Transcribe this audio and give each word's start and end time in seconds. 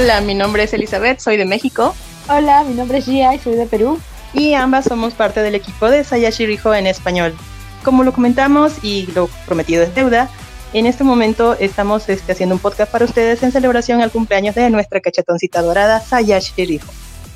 Hola, 0.00 0.20
mi 0.20 0.36
nombre 0.36 0.62
es 0.62 0.72
Elizabeth, 0.72 1.18
soy 1.18 1.36
de 1.36 1.44
México. 1.44 1.92
Hola, 2.28 2.62
mi 2.62 2.72
nombre 2.74 2.98
es 2.98 3.06
Gia 3.06 3.34
y 3.34 3.40
soy 3.40 3.56
de 3.56 3.66
Perú. 3.66 3.98
Y 4.32 4.54
ambas 4.54 4.84
somos 4.84 5.12
parte 5.12 5.42
del 5.42 5.56
equipo 5.56 5.90
de 5.90 6.04
Sayashi 6.04 6.46
Rijo 6.46 6.72
en 6.72 6.86
español. 6.86 7.34
Como 7.82 8.04
lo 8.04 8.12
comentamos 8.12 8.74
y 8.84 9.08
lo 9.16 9.28
prometido 9.44 9.82
es 9.82 9.92
deuda, 9.96 10.30
en 10.72 10.86
este 10.86 11.02
momento 11.02 11.54
estamos 11.54 12.08
este, 12.08 12.30
haciendo 12.30 12.54
un 12.54 12.60
podcast 12.60 12.92
para 12.92 13.06
ustedes 13.06 13.42
en 13.42 13.50
celebración 13.50 14.00
al 14.00 14.12
cumpleaños 14.12 14.54
de 14.54 14.70
nuestra 14.70 15.00
cachetoncita 15.00 15.62
dorada, 15.62 15.98
Sayashi 15.98 16.64
Rijo. 16.64 16.92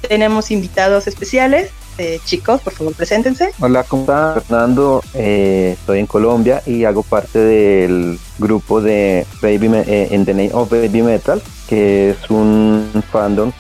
Tenemos 0.08 0.52
invitados 0.52 1.08
especiales. 1.08 1.72
Eh, 1.98 2.20
chicos, 2.24 2.60
por 2.62 2.72
favor, 2.72 2.94
preséntense. 2.94 3.50
Hola, 3.60 3.84
¿cómo 3.84 4.02
están? 4.02 4.34
Fernando, 4.42 5.02
eh, 5.12 5.76
estoy 5.78 5.98
en 5.98 6.06
Colombia 6.06 6.62
y 6.64 6.84
hago 6.84 7.02
parte 7.02 7.38
del 7.38 8.18
grupo 8.38 8.80
de 8.80 9.26
Baby 9.42 9.70
eh, 9.86 10.08
in 10.10 10.24
the 10.24 10.32
Name 10.32 10.50
of 10.54 10.70
Baby 10.70 11.02
Metal, 11.02 11.42
que 11.68 12.10
es 12.10 12.30
un 12.30 12.90
fandom 13.10 13.52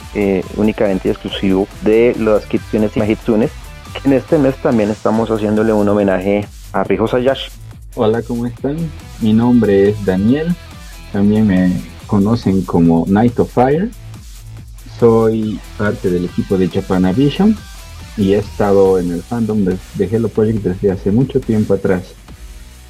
únicamente 0.56 1.10
exclusivo 1.10 1.68
de 1.82 2.14
los 2.18 2.46
Kitsunes 2.46 2.96
y 2.96 3.00
Mahitsunes. 3.00 3.50
En 4.04 4.14
este 4.14 4.38
mes 4.38 4.56
también 4.56 4.90
estamos 4.90 5.28
haciéndole 5.30 5.72
un 5.74 5.88
homenaje 5.88 6.46
a 6.72 6.84
Rijo 6.84 7.06
Sayashi. 7.06 7.50
Hola, 7.94 8.22
¿cómo 8.22 8.46
están? 8.46 8.78
Mi 9.20 9.34
nombre 9.34 9.90
es 9.90 10.04
Daniel, 10.06 10.56
también 11.12 11.46
me 11.46 11.70
conocen 12.06 12.62
como 12.62 13.04
Night 13.06 13.38
of 13.38 13.52
Fire. 13.52 13.90
Soy 14.98 15.60
parte 15.76 16.08
del 16.10 16.24
equipo 16.24 16.56
de 16.56 16.68
Vision 17.14 17.56
y 18.16 18.34
he 18.34 18.38
estado 18.38 18.98
en 18.98 19.10
el 19.10 19.22
fandom 19.22 19.64
de, 19.64 19.78
Hello 19.98 20.28
Project 20.28 20.62
desde 20.62 20.90
hace 20.90 21.10
mucho 21.10 21.40
tiempo 21.40 21.74
atrás. 21.74 22.02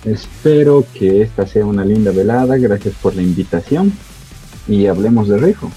Espero 0.05 0.85
que 0.95 1.23
esta 1.23 1.47
sea 1.47 1.65
una 1.65 1.85
linda 1.85 2.11
velada, 2.11 2.57
gracias 2.57 2.95
por 3.01 3.15
la 3.15 3.23
invitación 3.23 3.93
y 4.67 4.87
hablemos 4.87 5.29
de 5.29 5.39
Rijo, 5.39 5.71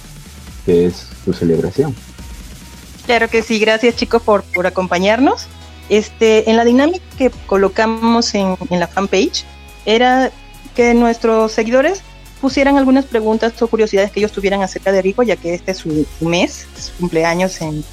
que 0.65 0.87
es 0.87 1.07
su 1.23 1.33
celebración. 1.33 1.95
Claro 3.05 3.29
que 3.29 3.43
sí, 3.43 3.59
gracias 3.59 3.95
chicos 3.95 4.21
por, 4.23 4.43
por 4.43 4.65
acompañarnos. 4.65 5.47
Este, 5.89 6.49
en 6.49 6.57
la 6.57 6.65
dinámica 6.65 7.05
que 7.15 7.29
colocamos 7.45 8.33
en, 8.33 8.57
la 8.71 8.87
fanpage 8.87 9.45
era 9.85 10.31
que 10.75 10.95
nuestros 10.95 11.51
seguidores 11.51 12.01
pusieran 12.41 12.77
algunas 12.77 13.05
preguntas 13.05 13.61
o 13.61 13.67
curiosidades 13.67 14.11
que 14.11 14.19
ellos 14.19 14.31
tuvieran 14.31 14.63
acerca 14.63 14.91
de 14.91 15.03
Rico, 15.03 15.21
ya 15.21 15.35
que 15.35 15.53
este 15.53 15.71
es 15.71 15.77
su, 15.77 16.07
mes, 16.21 16.65
su 16.75 16.91
cumpleaños 16.93 17.61
en, 17.61 17.83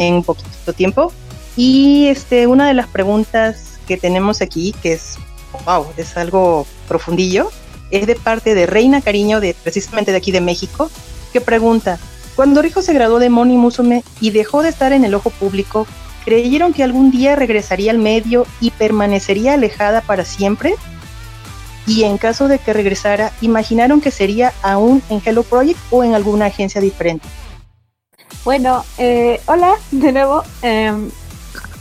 en 0.00 0.22
poquito 0.22 0.72
tiempo. 0.72 1.12
Y 1.56 2.06
este, 2.06 2.46
una 2.46 2.66
de 2.66 2.74
las 2.74 2.88
preguntas 2.88 3.78
que 3.86 3.96
tenemos 3.96 4.40
aquí, 4.40 4.74
que 4.82 4.94
es, 4.94 5.18
wow, 5.66 5.86
es 5.96 6.16
algo 6.16 6.66
profundillo, 6.88 7.50
es 7.90 8.06
de 8.06 8.14
parte 8.14 8.54
de 8.54 8.66
Reina 8.66 9.02
Cariño, 9.02 9.40
de 9.40 9.54
precisamente 9.54 10.10
de 10.10 10.16
aquí 10.16 10.32
de 10.32 10.40
México, 10.40 10.90
que 11.32 11.40
pregunta, 11.40 11.98
cuando 12.34 12.62
Rico 12.62 12.80
se 12.80 12.94
graduó 12.94 13.18
de 13.18 13.28
Moni 13.28 13.56
Musume 13.56 14.02
y 14.20 14.30
dejó 14.30 14.62
de 14.62 14.70
estar 14.70 14.92
en 14.92 15.04
el 15.04 15.14
ojo 15.14 15.30
público, 15.30 15.86
creyeron 16.24 16.72
que 16.72 16.82
algún 16.82 17.10
día 17.10 17.36
regresaría 17.36 17.90
al 17.90 17.98
medio 17.98 18.46
y 18.60 18.70
permanecería 18.70 19.54
alejada 19.54 20.00
para 20.00 20.24
siempre. 20.24 20.76
Y 21.86 22.04
en 22.04 22.16
caso 22.16 22.48
de 22.48 22.58
que 22.58 22.72
regresara, 22.72 23.32
imaginaron 23.40 24.00
que 24.00 24.10
sería 24.10 24.54
aún 24.62 25.02
en 25.10 25.20
Hello 25.24 25.42
Project 25.42 25.78
o 25.90 26.04
en 26.04 26.14
alguna 26.14 26.46
agencia 26.46 26.80
diferente. 26.80 27.26
Bueno, 28.44 28.84
eh, 28.98 29.40
hola 29.46 29.74
de 29.90 30.12
nuevo. 30.12 30.42
Em, 30.62 31.10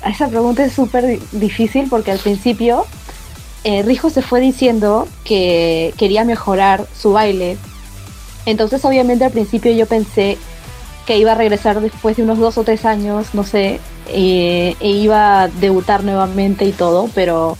esa 0.05 0.27
pregunta 0.27 0.63
es 0.63 0.73
súper 0.73 1.19
difícil 1.31 1.87
porque 1.89 2.11
al 2.11 2.19
principio 2.19 2.85
eh, 3.63 3.81
Rijo 3.83 4.09
se 4.09 4.21
fue 4.21 4.39
diciendo 4.39 5.07
que 5.23 5.93
quería 5.97 6.23
mejorar 6.23 6.85
su 6.97 7.13
baile. 7.13 7.57
Entonces 8.45 8.83
obviamente 8.85 9.25
al 9.25 9.31
principio 9.31 9.71
yo 9.71 9.85
pensé 9.85 10.37
que 11.05 11.17
iba 11.17 11.31
a 11.31 11.35
regresar 11.35 11.81
después 11.81 12.17
de 12.17 12.23
unos 12.23 12.39
dos 12.39 12.57
o 12.57 12.63
tres 12.63 12.85
años, 12.85 13.33
no 13.33 13.43
sé, 13.43 13.79
eh, 14.07 14.75
e 14.79 14.89
iba 14.89 15.41
a 15.43 15.47
debutar 15.47 16.03
nuevamente 16.03 16.65
y 16.65 16.71
todo, 16.71 17.09
pero 17.15 17.57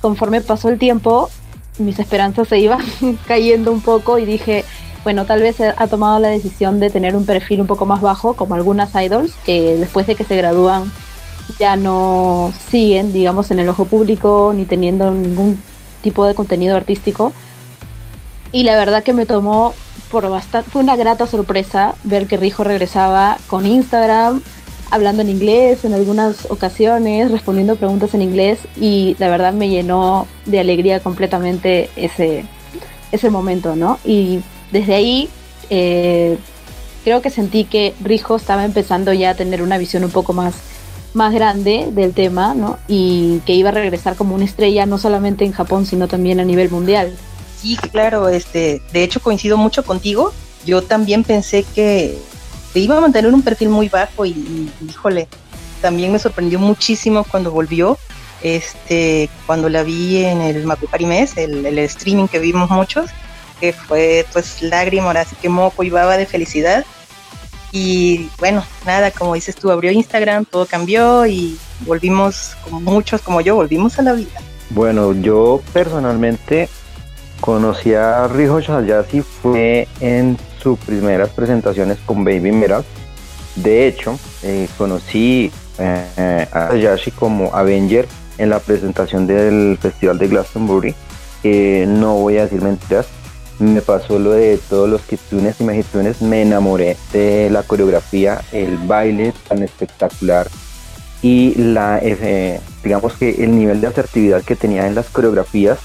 conforme 0.00 0.40
pasó 0.40 0.68
el 0.68 0.78
tiempo, 0.78 1.30
mis 1.78 1.98
esperanzas 1.98 2.48
se 2.48 2.58
iban 2.58 2.84
cayendo 3.28 3.72
un 3.72 3.80
poco 3.80 4.18
y 4.18 4.24
dije, 4.24 4.64
bueno, 5.04 5.24
tal 5.24 5.40
vez 5.40 5.60
ha 5.60 5.86
tomado 5.86 6.18
la 6.18 6.28
decisión 6.28 6.80
de 6.80 6.90
tener 6.90 7.16
un 7.16 7.24
perfil 7.24 7.60
un 7.60 7.66
poco 7.66 7.86
más 7.86 8.00
bajo, 8.00 8.34
como 8.34 8.54
algunas 8.54 8.94
idols, 8.94 9.32
que 9.44 9.76
después 9.76 10.06
de 10.06 10.14
que 10.14 10.24
se 10.24 10.36
gradúan 10.36 10.92
ya 11.58 11.76
no 11.76 12.52
siguen, 12.70 13.12
digamos, 13.12 13.50
en 13.50 13.58
el 13.58 13.68
ojo 13.68 13.86
público 13.86 14.52
ni 14.54 14.64
teniendo 14.64 15.10
ningún 15.10 15.60
tipo 16.02 16.26
de 16.26 16.34
contenido 16.34 16.76
artístico. 16.76 17.32
Y 18.52 18.64
la 18.64 18.76
verdad 18.76 19.02
que 19.02 19.12
me 19.12 19.26
tomó 19.26 19.74
por 20.10 20.28
bastante, 20.28 20.70
fue 20.70 20.82
una 20.82 20.96
grata 20.96 21.26
sorpresa 21.26 21.94
ver 22.04 22.26
que 22.26 22.36
Rijo 22.36 22.64
regresaba 22.64 23.38
con 23.46 23.66
Instagram, 23.66 24.42
hablando 24.90 25.22
en 25.22 25.28
inglés 25.28 25.84
en 25.84 25.92
algunas 25.92 26.50
ocasiones, 26.50 27.30
respondiendo 27.30 27.76
preguntas 27.76 28.14
en 28.14 28.22
inglés 28.22 28.58
y 28.80 29.16
la 29.18 29.28
verdad 29.28 29.52
me 29.52 29.68
llenó 29.68 30.26
de 30.46 30.60
alegría 30.60 31.00
completamente 31.00 31.90
ese, 31.96 32.46
ese 33.12 33.28
momento, 33.28 33.76
¿no? 33.76 33.98
Y 34.04 34.40
desde 34.70 34.94
ahí 34.94 35.28
eh, 35.70 36.38
creo 37.04 37.22
que 37.22 37.30
sentí 37.30 37.64
que 37.64 37.94
Rijo 38.02 38.36
estaba 38.36 38.64
empezando 38.64 39.12
ya 39.12 39.30
a 39.30 39.34
tener 39.34 39.62
una 39.62 39.78
visión 39.78 40.04
un 40.04 40.10
poco 40.10 40.32
más, 40.32 40.54
más 41.14 41.32
grande 41.32 41.88
del 41.90 42.12
tema, 42.12 42.54
¿no? 42.54 42.78
Y 42.88 43.40
que 43.46 43.54
iba 43.54 43.70
a 43.70 43.72
regresar 43.72 44.16
como 44.16 44.34
una 44.34 44.44
estrella 44.44 44.86
no 44.86 44.98
solamente 44.98 45.44
en 45.44 45.52
Japón, 45.52 45.86
sino 45.86 46.08
también 46.08 46.40
a 46.40 46.44
nivel 46.44 46.70
mundial. 46.70 47.16
Sí, 47.60 47.76
claro, 47.76 48.28
este, 48.28 48.82
de 48.92 49.02
hecho 49.02 49.20
coincido 49.20 49.56
mucho 49.56 49.84
contigo. 49.84 50.32
Yo 50.64 50.82
también 50.82 51.24
pensé 51.24 51.64
que 51.74 52.18
iba 52.74 52.96
a 52.96 53.00
mantener 53.00 53.32
un 53.32 53.42
perfil 53.42 53.70
muy 53.70 53.88
bajo 53.88 54.26
y, 54.26 54.70
híjole, 54.88 55.28
también 55.80 56.12
me 56.12 56.18
sorprendió 56.18 56.58
muchísimo 56.58 57.24
cuando 57.24 57.50
volvió. 57.50 57.98
Este, 58.42 59.28
cuando 59.46 59.68
la 59.68 59.82
vi 59.82 60.24
en 60.24 60.40
el 60.40 60.64
Makuhari 60.64 61.06
Mes, 61.06 61.36
el 61.36 61.76
streaming 61.78 62.28
que 62.28 62.38
vimos 62.38 62.70
muchos, 62.70 63.10
que 63.60 63.72
fue 63.72 64.26
pues 64.32 64.62
lágrima, 64.62 65.10
así 65.12 65.36
que 65.36 65.48
moco 65.48 65.82
y 65.82 65.90
baba 65.90 66.16
de 66.16 66.26
felicidad. 66.26 66.84
Y 67.70 68.30
bueno, 68.38 68.64
nada, 68.86 69.10
como 69.10 69.34
dices 69.34 69.54
tú, 69.54 69.70
abrió 69.70 69.90
Instagram, 69.92 70.44
todo 70.46 70.66
cambió 70.66 71.26
y 71.26 71.58
volvimos, 71.80 72.56
como 72.64 72.80
muchos 72.80 73.20
como 73.20 73.40
yo, 73.40 73.56
volvimos 73.56 73.98
a 73.98 74.02
la 74.02 74.14
vida. 74.14 74.40
Bueno, 74.70 75.12
yo 75.12 75.60
personalmente 75.72 76.68
conocí 77.40 77.94
a 77.94 78.26
Rijo 78.28 78.60
Shayashi 78.60 79.20
fue 79.20 79.86
en 80.00 80.38
sus 80.62 80.78
primeras 80.78 81.30
presentaciones 81.30 81.98
con 82.04 82.24
Baby 82.24 82.52
Metal. 82.52 82.84
De 83.56 83.86
hecho, 83.86 84.18
eh, 84.42 84.68
conocí 84.78 85.50
eh, 85.78 86.46
a 86.52 86.74
Yashi 86.74 87.10
como 87.10 87.54
Avenger 87.54 88.08
en 88.38 88.50
la 88.50 88.60
presentación 88.60 89.26
del 89.26 89.78
Festival 89.80 90.18
de 90.18 90.28
Glastonbury. 90.28 90.94
no 91.86 92.14
voy 92.14 92.38
a 92.38 92.44
decir 92.44 92.62
mentiras, 92.62 93.06
me 93.58 93.82
pasó 93.82 94.18
lo 94.18 94.32
de 94.32 94.58
todos 94.68 94.88
los 94.88 95.02
kitsunes 95.02 95.60
y 95.60 95.64
mejitunes, 95.64 96.22
me 96.22 96.42
enamoré 96.42 96.96
de 97.12 97.50
la 97.50 97.62
coreografía, 97.62 98.42
el 98.52 98.76
baile 98.78 99.32
tan 99.48 99.62
espectacular 99.62 100.48
y 101.22 101.54
la, 101.56 101.98
eh, 102.00 102.60
digamos 102.84 103.14
que 103.14 103.42
el 103.42 103.56
nivel 103.56 103.80
de 103.80 103.88
asertividad 103.88 104.42
que 104.42 104.56
tenía 104.56 104.86
en 104.86 104.94
las 104.94 105.08
coreografías 105.08 105.78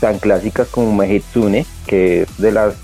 tan 0.00 0.18
clásicas 0.18 0.68
como 0.68 0.94
Mehitsune, 0.94 1.66
que 1.86 2.22
es 2.22 2.36
de, 2.38 2.52
las, 2.52 2.74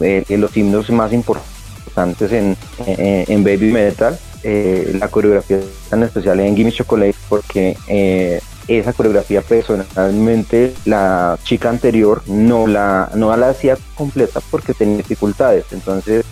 eh, 0.00 0.24
los 0.36 0.56
himnos 0.56 0.90
más 0.90 1.12
importantes 1.12 2.32
en, 2.32 2.56
en, 2.86 3.44
Baby 3.44 3.72
Metal. 3.72 4.18
Eh, 4.42 4.94
la 4.98 5.08
coreografía 5.08 5.58
tan 5.88 6.02
especial 6.02 6.38
en 6.40 6.54
Gimme 6.54 6.70
Chocolate 6.70 7.14
porque 7.30 7.78
eh, 7.88 8.40
esa 8.68 8.92
coreografía 8.92 9.42
personalmente 9.42 10.74
la 10.84 11.38
chica 11.44 11.68
anterior 11.68 12.22
no 12.26 12.66
la, 12.66 13.10
no 13.14 13.34
la 13.36 13.50
hacía 13.50 13.76
completa 13.94 14.40
porque 14.50 14.74
tenía 14.74 14.96
dificultades. 14.98 15.66
Entonces, 15.72 16.24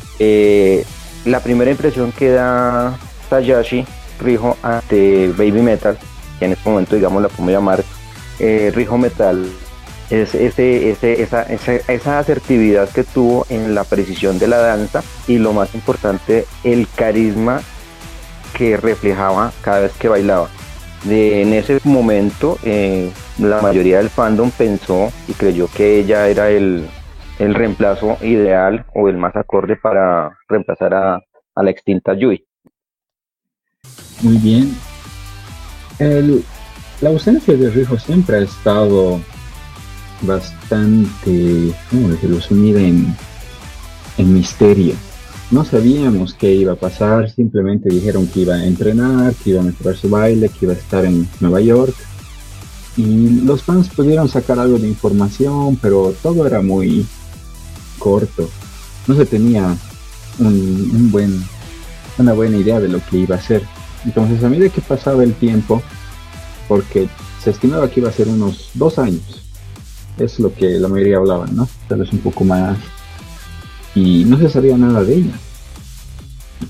la 1.25 1.40
primera 1.40 1.70
impresión 1.70 2.12
que 2.12 2.31
da 2.31 2.99
Tayashi 3.29 3.84
Rijo 4.20 4.56
ante 4.62 5.29
Baby 5.29 5.62
Metal, 5.62 5.99
que 6.38 6.44
en 6.44 6.52
este 6.52 6.69
momento 6.69 6.96
digamos 6.96 7.23
la 7.23 7.29
podemos 7.29 7.52
llamar 7.52 7.84
Rijo 8.38 8.99
Metal, 8.99 9.46
es 10.12 10.34
ese, 10.34 10.90
ese, 10.90 11.23
esa, 11.23 11.43
esa, 11.43 12.19
asertividad 12.19 12.88
que 12.90 13.02
tuvo 13.02 13.46
en 13.49 13.75
la 13.75 13.84
precisión 13.84 14.38
de 14.38 14.46
la 14.46 14.58
danza 14.58 15.02
y 15.26 15.38
lo 15.38 15.55
más 15.55 15.75
importante, 15.75 16.46
el 16.64 16.87
carisma 16.94 17.62
que 18.52 18.76
reflejaba 18.76 19.52
cada 19.62 19.81
vez 19.81 19.93
que 19.99 20.08
bailaba. 20.08 20.50
De, 21.04 21.43
en 21.43 21.52
ese 21.52 21.81
momento, 21.84 22.58
eh, 22.62 23.10
la 23.38 23.60
mayoría 23.60 23.99
del 23.99 24.08
fandom 24.08 24.50
pensó 24.50 25.10
y 25.26 25.32
creyó 25.32 25.69
que 25.69 25.99
ella 25.99 26.28
era 26.28 26.49
el, 26.50 26.88
el 27.38 27.54
reemplazo 27.54 28.19
ideal 28.22 28.87
o 28.94 29.08
el 29.08 29.16
más 29.16 29.34
acorde 29.34 29.76
para 29.76 30.38
reemplazar 30.49 30.94
a, 30.94 31.20
la 31.56 31.70
extinta 31.70 32.14
Yui. 32.14 32.46
Muy 34.22 34.37
bien. 34.38 34.75
La 37.00 37.08
ausencia 37.10 37.55
de 37.55 37.69
Rijo 37.70 37.98
siempre 37.98 38.37
ha 38.37 38.40
estado 38.40 39.20
bastante, 40.22 41.72
¿cómo 41.90 42.08
decirlo?, 42.08 42.40
sumida 42.40 42.81
en, 42.81 43.14
en 44.19 44.34
misterio. 44.34 44.94
No 45.52 45.66
sabíamos 45.66 46.32
qué 46.32 46.54
iba 46.54 46.72
a 46.72 46.76
pasar, 46.76 47.31
simplemente 47.31 47.90
dijeron 47.90 48.26
que 48.26 48.40
iba 48.40 48.54
a 48.54 48.64
entrenar, 48.64 49.34
que 49.34 49.50
iba 49.50 49.60
a 49.60 49.64
mejorar 49.64 49.96
su 49.96 50.08
baile, 50.08 50.49
que 50.49 50.64
iba 50.64 50.72
a 50.72 50.76
estar 50.76 51.04
en 51.04 51.28
Nueva 51.40 51.60
York. 51.60 51.94
Y 52.96 53.43
los 53.44 53.62
fans 53.62 53.90
pudieron 53.90 54.28
sacar 54.28 54.58
algo 54.58 54.78
de 54.78 54.88
información, 54.88 55.78
pero 55.81 56.14
todo 56.22 56.46
era 56.46 56.62
muy 56.62 57.06
corto. 57.99 58.49
No 59.06 59.14
se 59.14 59.26
tenía 59.26 59.76
un, 60.38 61.10
buen, 61.12 61.44
una 62.19 62.32
buena 62.32 62.56
idea 62.56 62.81
de 62.81 62.88
lo 62.88 63.05
que 63.05 63.19
iba 63.19 63.37
a 63.37 63.43
ser. 63.43 63.62
Entonces 64.06 64.43
a 64.43 64.48
medida 64.48 64.70
que 64.70 64.81
pasaba 64.81 65.22
el 65.22 65.34
tiempo, 65.34 65.82
porque 66.66 67.08
se 67.44 67.50
estimaba 67.50 67.90
que 67.90 68.00
iba 68.00 68.08
a 68.08 68.12
ser 68.12 68.28
unos 68.28 68.70
dos 68.72 68.98
años, 68.98 69.43
es 70.16 70.38
lo 70.40 70.55
que 70.55 70.78
la 70.78 70.88
mayoría 70.88 71.19
hablaba, 71.19 71.46
¿no? 71.46 71.69
Tal 71.88 71.98
vez 71.98 72.12
un 72.12 72.20
poco 72.20 72.43
más. 72.43 72.78
Y 73.94 74.25
no 74.25 74.39
se 74.39 74.49
sabía 74.49 74.77
nada 74.77 75.03
de 75.05 75.17
ella. 75.17 75.39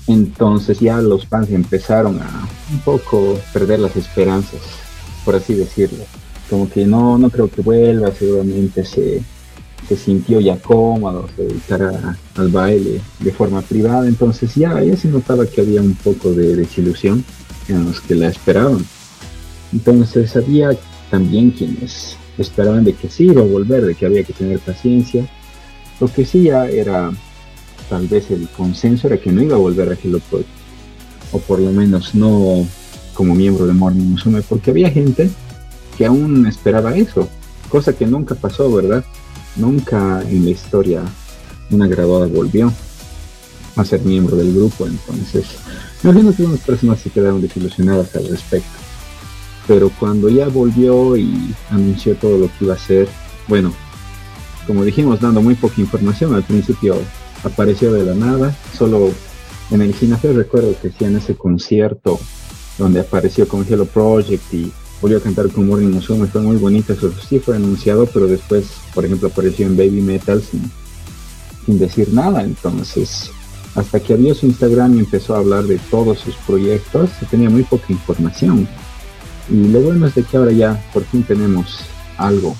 Entonces 0.07 0.79
ya 0.79 0.97
los 1.01 1.27
fans 1.27 1.49
empezaron 1.51 2.21
a 2.21 2.47
un 2.71 2.79
poco 2.79 3.39
perder 3.53 3.79
las 3.79 3.95
esperanzas, 3.95 4.59
por 5.23 5.35
así 5.35 5.53
decirlo. 5.53 6.03
Como 6.49 6.69
que 6.69 6.85
no, 6.85 7.17
no 7.17 7.29
creo 7.29 7.49
que 7.49 7.61
vuelva, 7.61 8.11
seguramente 8.11 8.83
se, 8.83 9.21
se 9.87 9.97
sintió 9.97 10.39
ya 10.39 10.57
cómodo, 10.57 11.27
se 11.35 11.43
dedicara 11.43 12.17
al 12.35 12.49
baile 12.49 13.01
de 13.19 13.31
forma 13.31 13.61
privada, 13.61 14.07
entonces 14.07 14.55
ya, 14.55 14.81
ya 14.83 14.95
se 14.97 15.07
notaba 15.07 15.45
que 15.45 15.61
había 15.61 15.81
un 15.81 15.95
poco 15.95 16.31
de 16.33 16.55
desilusión 16.55 17.23
en 17.67 17.85
los 17.85 18.01
que 18.01 18.15
la 18.15 18.27
esperaban. 18.27 18.85
Entonces 19.71 20.35
había 20.35 20.71
también 21.09 21.51
quienes 21.51 22.17
esperaban 22.37 22.83
de 22.83 22.93
que 22.93 23.09
sí 23.09 23.25
iba 23.25 23.41
a 23.41 23.45
volver, 23.45 23.85
de 23.85 23.95
que 23.95 24.05
había 24.05 24.23
que 24.23 24.33
tener 24.33 24.59
paciencia. 24.59 25.27
Lo 26.03 26.11
que 26.11 26.25
sí 26.25 26.43
ya 26.43 26.67
era 26.67 27.11
tal 27.89 28.07
vez 28.09 28.29
el 28.29 28.49
consenso 28.49 29.07
era 29.07 29.15
que 29.15 29.31
no 29.31 29.41
iba 29.41 29.55
a 29.55 29.57
volver 29.57 29.87
a 29.87 29.93
Hello 29.93 30.19
o 31.31 31.39
por 31.39 31.59
lo 31.59 31.71
menos 31.71 32.13
no 32.13 32.67
como 33.13 33.33
miembro 33.33 33.65
de 33.65 33.71
Morning 33.71 34.03
Musume, 34.03 34.41
porque 34.41 34.71
había 34.71 34.91
gente 34.91 35.29
que 35.97 36.05
aún 36.05 36.45
esperaba 36.45 36.93
eso, 36.93 37.29
cosa 37.69 37.93
que 37.93 38.05
nunca 38.05 38.35
pasó, 38.35 38.69
¿verdad? 38.69 39.05
Nunca 39.55 40.21
en 40.29 40.43
la 40.43 40.49
historia 40.49 41.03
una 41.71 41.87
graduada 41.87 42.27
volvió 42.27 42.69
a 43.77 43.85
ser 43.85 44.01
miembro 44.01 44.35
del 44.35 44.53
grupo, 44.53 44.85
entonces 44.85 45.45
imagino 46.03 46.35
que 46.35 46.43
unas 46.43 46.59
personas 46.59 46.99
se 46.99 47.11
quedaron 47.11 47.41
desilusionadas 47.41 48.13
al 48.17 48.27
respecto. 48.27 48.77
Pero 49.69 49.89
cuando 49.97 50.27
ya 50.27 50.49
volvió 50.49 51.15
y 51.15 51.55
anunció 51.69 52.13
todo 52.17 52.37
lo 52.37 52.47
que 52.47 52.65
iba 52.65 52.73
a 52.73 52.75
hacer, 52.75 53.07
bueno, 53.47 53.73
como 54.67 54.83
dijimos, 54.83 55.19
dando 55.19 55.41
muy 55.41 55.55
poca 55.55 55.81
información, 55.81 56.33
al 56.35 56.43
principio 56.43 56.95
apareció 57.43 57.91
de 57.93 58.05
la 58.05 58.15
nada, 58.15 58.55
solo 58.77 59.11
en 59.71 59.81
el 59.81 59.93
gimnasio 59.93 60.33
recuerdo 60.33 60.75
que 60.81 60.89
hacían 60.89 61.15
ese 61.15 61.35
concierto 61.35 62.19
donde 62.77 63.01
apareció 63.01 63.47
con 63.47 63.65
Hello 63.67 63.85
Project 63.85 64.53
y 64.53 64.71
volvió 65.01 65.17
a 65.17 65.21
cantar 65.21 65.49
con 65.49 65.67
Morning 65.67 65.89
Musume, 65.89 66.27
fue 66.27 66.41
muy 66.41 66.57
bonito, 66.57 66.93
eso 66.93 67.11
sí 67.27 67.39
fue 67.39 67.55
anunciado, 67.55 68.05
pero 68.05 68.27
después, 68.27 68.65
por 68.93 69.05
ejemplo, 69.05 69.27
apareció 69.27 69.65
en 69.67 69.75
Baby 69.75 70.01
Metal 70.01 70.41
sin, 70.41 70.71
sin 71.65 71.79
decir 71.79 72.13
nada, 72.13 72.43
entonces 72.43 73.31
hasta 73.75 73.99
que 73.99 74.13
abrió 74.13 74.35
su 74.35 74.45
Instagram 74.45 74.95
y 74.95 74.99
empezó 74.99 75.35
a 75.35 75.39
hablar 75.39 75.63
de 75.63 75.79
todos 75.89 76.19
sus 76.19 76.35
proyectos, 76.35 77.09
se 77.19 77.25
tenía 77.25 77.49
muy 77.49 77.63
poca 77.63 77.85
información. 77.89 78.67
Y 79.49 79.67
lo 79.67 79.81
bueno 79.81 80.07
es 80.07 80.15
de 80.15 80.23
que 80.23 80.37
ahora 80.37 80.51
ya 80.51 80.81
por 80.93 81.03
fin 81.05 81.23
tenemos 81.23 81.79
algo 82.17 82.55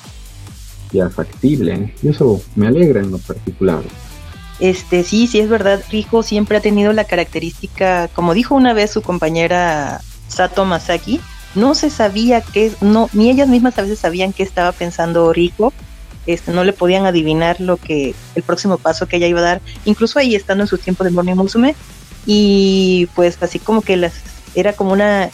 ya 0.94 1.10
factible, 1.10 1.94
y 2.02 2.08
eso 2.08 2.42
me 2.56 2.68
alegra 2.68 3.02
en 3.02 3.12
lo 3.12 3.18
particular. 3.18 3.82
Este, 4.60 5.04
sí, 5.04 5.28
sí 5.28 5.40
es 5.40 5.50
verdad, 5.50 5.84
Rijo 5.92 6.24
siempre 6.24 6.58
ha 6.58 6.62
tenido 6.62 6.94
la 6.94 7.04
característica, 7.04 8.08
como 8.10 8.34
dijo 8.34 8.56
una 8.56 8.74
vez 8.74 8.92
su 8.92 9.02
compañera 9.02 10.00
Sato 10.28 10.64
Masaki, 10.64 11.20
no 11.56 11.76
se 11.76 11.90
sabía 11.90 12.42
qué, 12.42 12.72
no, 12.80 13.10
ni 13.14 13.30
ellas 13.30 13.48
mismas 13.48 13.78
a 13.78 13.82
veces 13.82 14.00
sabían 14.00 14.32
qué 14.32 14.44
estaba 14.44 14.72
pensando 14.72 15.34
Rico, 15.34 15.74
este, 16.26 16.52
no 16.52 16.64
le 16.64 16.72
podían 16.72 17.06
adivinar 17.06 17.60
lo 17.60 17.78
que, 17.78 18.16
el 18.36 18.44
próximo 18.44 18.78
paso 18.78 19.08
que 19.08 19.18
ella 19.18 19.28
iba 19.28 19.40
a 19.40 19.44
dar, 19.44 19.62
incluso 19.86 20.20
ahí 20.20 20.36
estando 20.36 20.64
en 20.64 20.68
su 20.68 20.78
tiempo 20.78 21.04
de 21.04 21.10
Morning 21.10 21.36
Musume, 21.36 21.76
y 22.26 23.10
pues 23.16 23.42
así 23.42 23.60
como 23.60 23.82
que 23.82 23.98
las, 23.98 24.14
era 24.56 24.74
como 24.74 24.94
una 24.94 25.30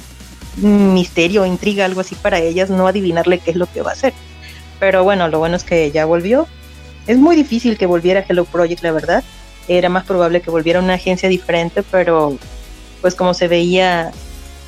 misterio, 0.57 1.45
intriga, 1.45 1.85
algo 1.85 2.01
así 2.01 2.15
para 2.15 2.39
ellas, 2.39 2.69
no 2.69 2.87
adivinarle 2.87 3.39
qué 3.39 3.51
es 3.51 3.57
lo 3.57 3.71
que 3.71 3.81
va 3.81 3.91
a 3.91 3.93
hacer. 3.93 4.13
Pero 4.79 5.03
bueno, 5.03 5.27
lo 5.27 5.39
bueno 5.39 5.55
es 5.55 5.63
que 5.63 5.91
ya 5.91 6.05
volvió. 6.05 6.47
Es 7.07 7.17
muy 7.17 7.35
difícil 7.35 7.77
que 7.77 7.85
volviera 7.85 8.25
Hello 8.27 8.45
Project, 8.45 8.83
la 8.83 8.91
verdad. 8.91 9.23
Era 9.67 9.89
más 9.89 10.05
probable 10.05 10.41
que 10.41 10.51
volviera 10.51 10.79
una 10.79 10.95
agencia 10.95 11.29
diferente, 11.29 11.83
pero 11.83 12.37
pues 13.01 13.15
como 13.15 13.33
se 13.33 13.47
veía 13.47 14.11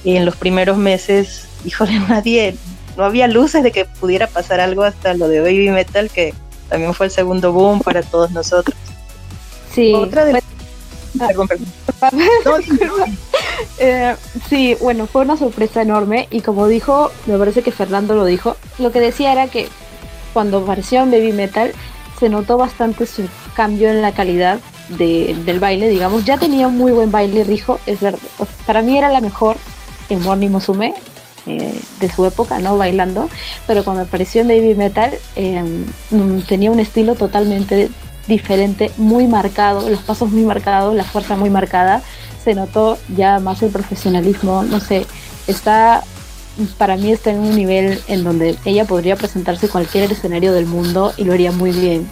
en 0.03 0.25
los 0.25 0.35
primeros 0.35 0.77
meses, 0.77 1.47
híjole, 1.65 1.99
nadie, 1.99 2.55
no 2.97 3.03
había 3.03 3.27
luces 3.27 3.63
de 3.63 3.71
que 3.71 3.85
pudiera 3.85 4.27
pasar 4.27 4.59
algo 4.59 4.83
hasta 4.83 5.13
lo 5.13 5.27
de 5.27 5.41
Baby 5.41 5.69
Metal, 5.69 6.09
que 6.09 6.33
también 6.69 6.93
fue 6.93 7.07
el 7.07 7.11
segundo 7.11 7.51
boom 7.51 7.81
para 7.81 8.01
todos 8.01 8.31
nosotros. 8.31 8.75
Sí. 9.73 9.93
Otra 9.93 10.25
de 10.25 10.41
eh, 13.79 14.15
sí, 14.49 14.75
bueno, 14.79 15.07
fue 15.07 15.21
una 15.21 15.37
sorpresa 15.37 15.81
enorme 15.81 16.27
y 16.31 16.41
como 16.41 16.67
dijo, 16.67 17.11
me 17.25 17.37
parece 17.37 17.61
que 17.61 17.71
Fernando 17.71 18.15
lo 18.15 18.25
dijo, 18.25 18.57
lo 18.79 18.91
que 18.91 18.99
decía 18.99 19.31
era 19.33 19.47
que 19.47 19.67
cuando 20.33 20.59
apareció 20.59 21.01
en 21.01 21.11
Baby 21.11 21.33
Metal 21.33 21.71
se 22.19 22.29
notó 22.29 22.57
bastante 22.57 23.05
su 23.05 23.27
cambio 23.55 23.89
en 23.89 24.01
la 24.01 24.11
calidad 24.11 24.59
del 24.89 25.59
baile, 25.59 25.87
digamos, 25.87 26.25
ya 26.25 26.37
tenía 26.37 26.67
un 26.67 26.77
muy 26.77 26.91
buen 26.91 27.11
baile 27.11 27.43
Rijo, 27.45 27.79
es 27.85 28.01
verdad, 28.01 28.19
para 28.65 28.81
mí 28.81 28.97
era 28.97 29.09
la 29.09 29.21
mejor 29.21 29.55
en 30.09 30.21
Morning 30.21 30.49
Musume 30.49 30.93
eh, 31.47 31.79
de 31.99 32.11
su 32.11 32.25
época, 32.25 32.59
¿no? 32.59 32.77
Bailando, 32.77 33.29
pero 33.65 33.83
cuando 33.83 34.03
apareció 34.03 34.41
en 34.41 34.49
Baby 34.49 34.75
Metal 34.75 35.11
em, 35.35 35.85
mm, 36.11 36.41
tenía 36.41 36.69
un 36.69 36.79
estilo 36.79 37.15
totalmente 37.15 37.89
diferente, 38.27 38.91
muy 38.97 39.27
marcado, 39.27 39.89
los 39.89 40.01
pasos 40.01 40.29
muy 40.29 40.43
marcados, 40.43 40.93
la 40.93 41.03
fuerza 41.03 41.35
muy 41.35 41.49
marcada, 41.49 42.01
se 42.43 42.53
notó 42.53 42.97
ya 43.15 43.39
más 43.39 43.61
el 43.63 43.71
profesionalismo, 43.71 44.63
no 44.63 44.79
sé, 44.79 45.05
está, 45.47 46.03
para 46.77 46.97
mí 46.97 47.11
está 47.11 47.31
en 47.31 47.39
un 47.39 47.55
nivel 47.55 48.01
en 48.07 48.23
donde 48.23 48.57
ella 48.65 48.85
podría 48.85 49.15
presentarse 49.15 49.69
cualquier 49.69 50.11
escenario 50.11 50.53
del 50.53 50.65
mundo 50.65 51.13
y 51.17 51.23
lo 51.23 51.33
haría 51.33 51.51
muy 51.51 51.71
bien. 51.71 52.09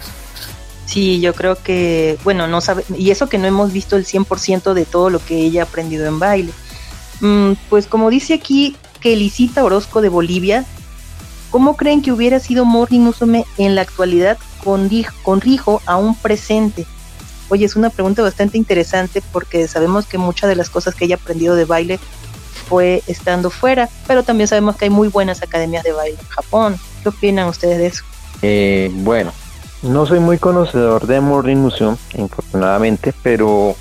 Sí, 0.86 1.20
yo 1.20 1.34
creo 1.34 1.54
que, 1.54 2.18
bueno, 2.24 2.48
no 2.48 2.60
sabe, 2.60 2.84
y 2.96 3.10
eso 3.10 3.28
que 3.28 3.38
no 3.38 3.46
hemos 3.46 3.72
visto 3.72 3.96
el 3.96 4.04
100% 4.04 4.72
de 4.74 4.84
todo 4.84 5.08
lo 5.08 5.24
que 5.24 5.36
ella 5.36 5.62
ha 5.62 5.64
aprendido 5.64 6.06
en 6.06 6.18
baile. 6.18 6.52
Mm, 7.20 7.52
pues 7.68 7.86
como 7.86 8.10
dice 8.10 8.34
aquí 8.34 8.76
que 9.00 9.12
Elisita 9.12 9.62
Orozco 9.62 10.00
de 10.00 10.08
Bolivia, 10.08 10.64
¿cómo 11.50 11.76
creen 11.76 12.02
que 12.02 12.12
hubiera 12.12 12.40
sido 12.40 12.64
Morning 12.64 13.00
Musume 13.00 13.44
en 13.56 13.74
la 13.76 13.82
actualidad 13.82 14.38
con, 14.64 14.90
con 15.22 15.40
Rijo 15.40 15.80
un 15.86 16.16
presente? 16.16 16.86
Oye, 17.50 17.66
es 17.66 17.76
una 17.76 17.90
pregunta 17.90 18.22
bastante 18.22 18.58
interesante 18.58 19.22
porque 19.32 19.68
sabemos 19.68 20.06
que 20.06 20.18
muchas 20.18 20.48
de 20.48 20.56
las 20.56 20.70
cosas 20.70 20.94
que 20.94 21.04
ella 21.04 21.16
ha 21.16 21.18
aprendido 21.18 21.54
de 21.56 21.64
baile 21.66 22.00
fue 22.70 23.02
estando 23.08 23.50
fuera, 23.50 23.88
pero 24.06 24.22
también 24.22 24.46
sabemos 24.46 24.76
que 24.76 24.84
hay 24.84 24.90
muy 24.90 25.08
buenas 25.08 25.42
academias 25.42 25.82
de 25.82 25.90
baile 25.90 26.16
en 26.20 26.28
Japón. 26.28 26.76
¿Qué 27.02 27.08
opinan 27.08 27.48
ustedes 27.48 27.78
de 27.78 27.86
eso? 27.88 28.04
Eh, 28.42 28.90
bueno, 28.94 29.32
no 29.82 30.06
soy 30.06 30.20
muy 30.20 30.38
conocedor 30.38 31.08
de 31.08 31.20
Morning 31.20 31.56
Musume, 31.56 31.96
infortunadamente, 32.14 33.12
pero 33.24 33.74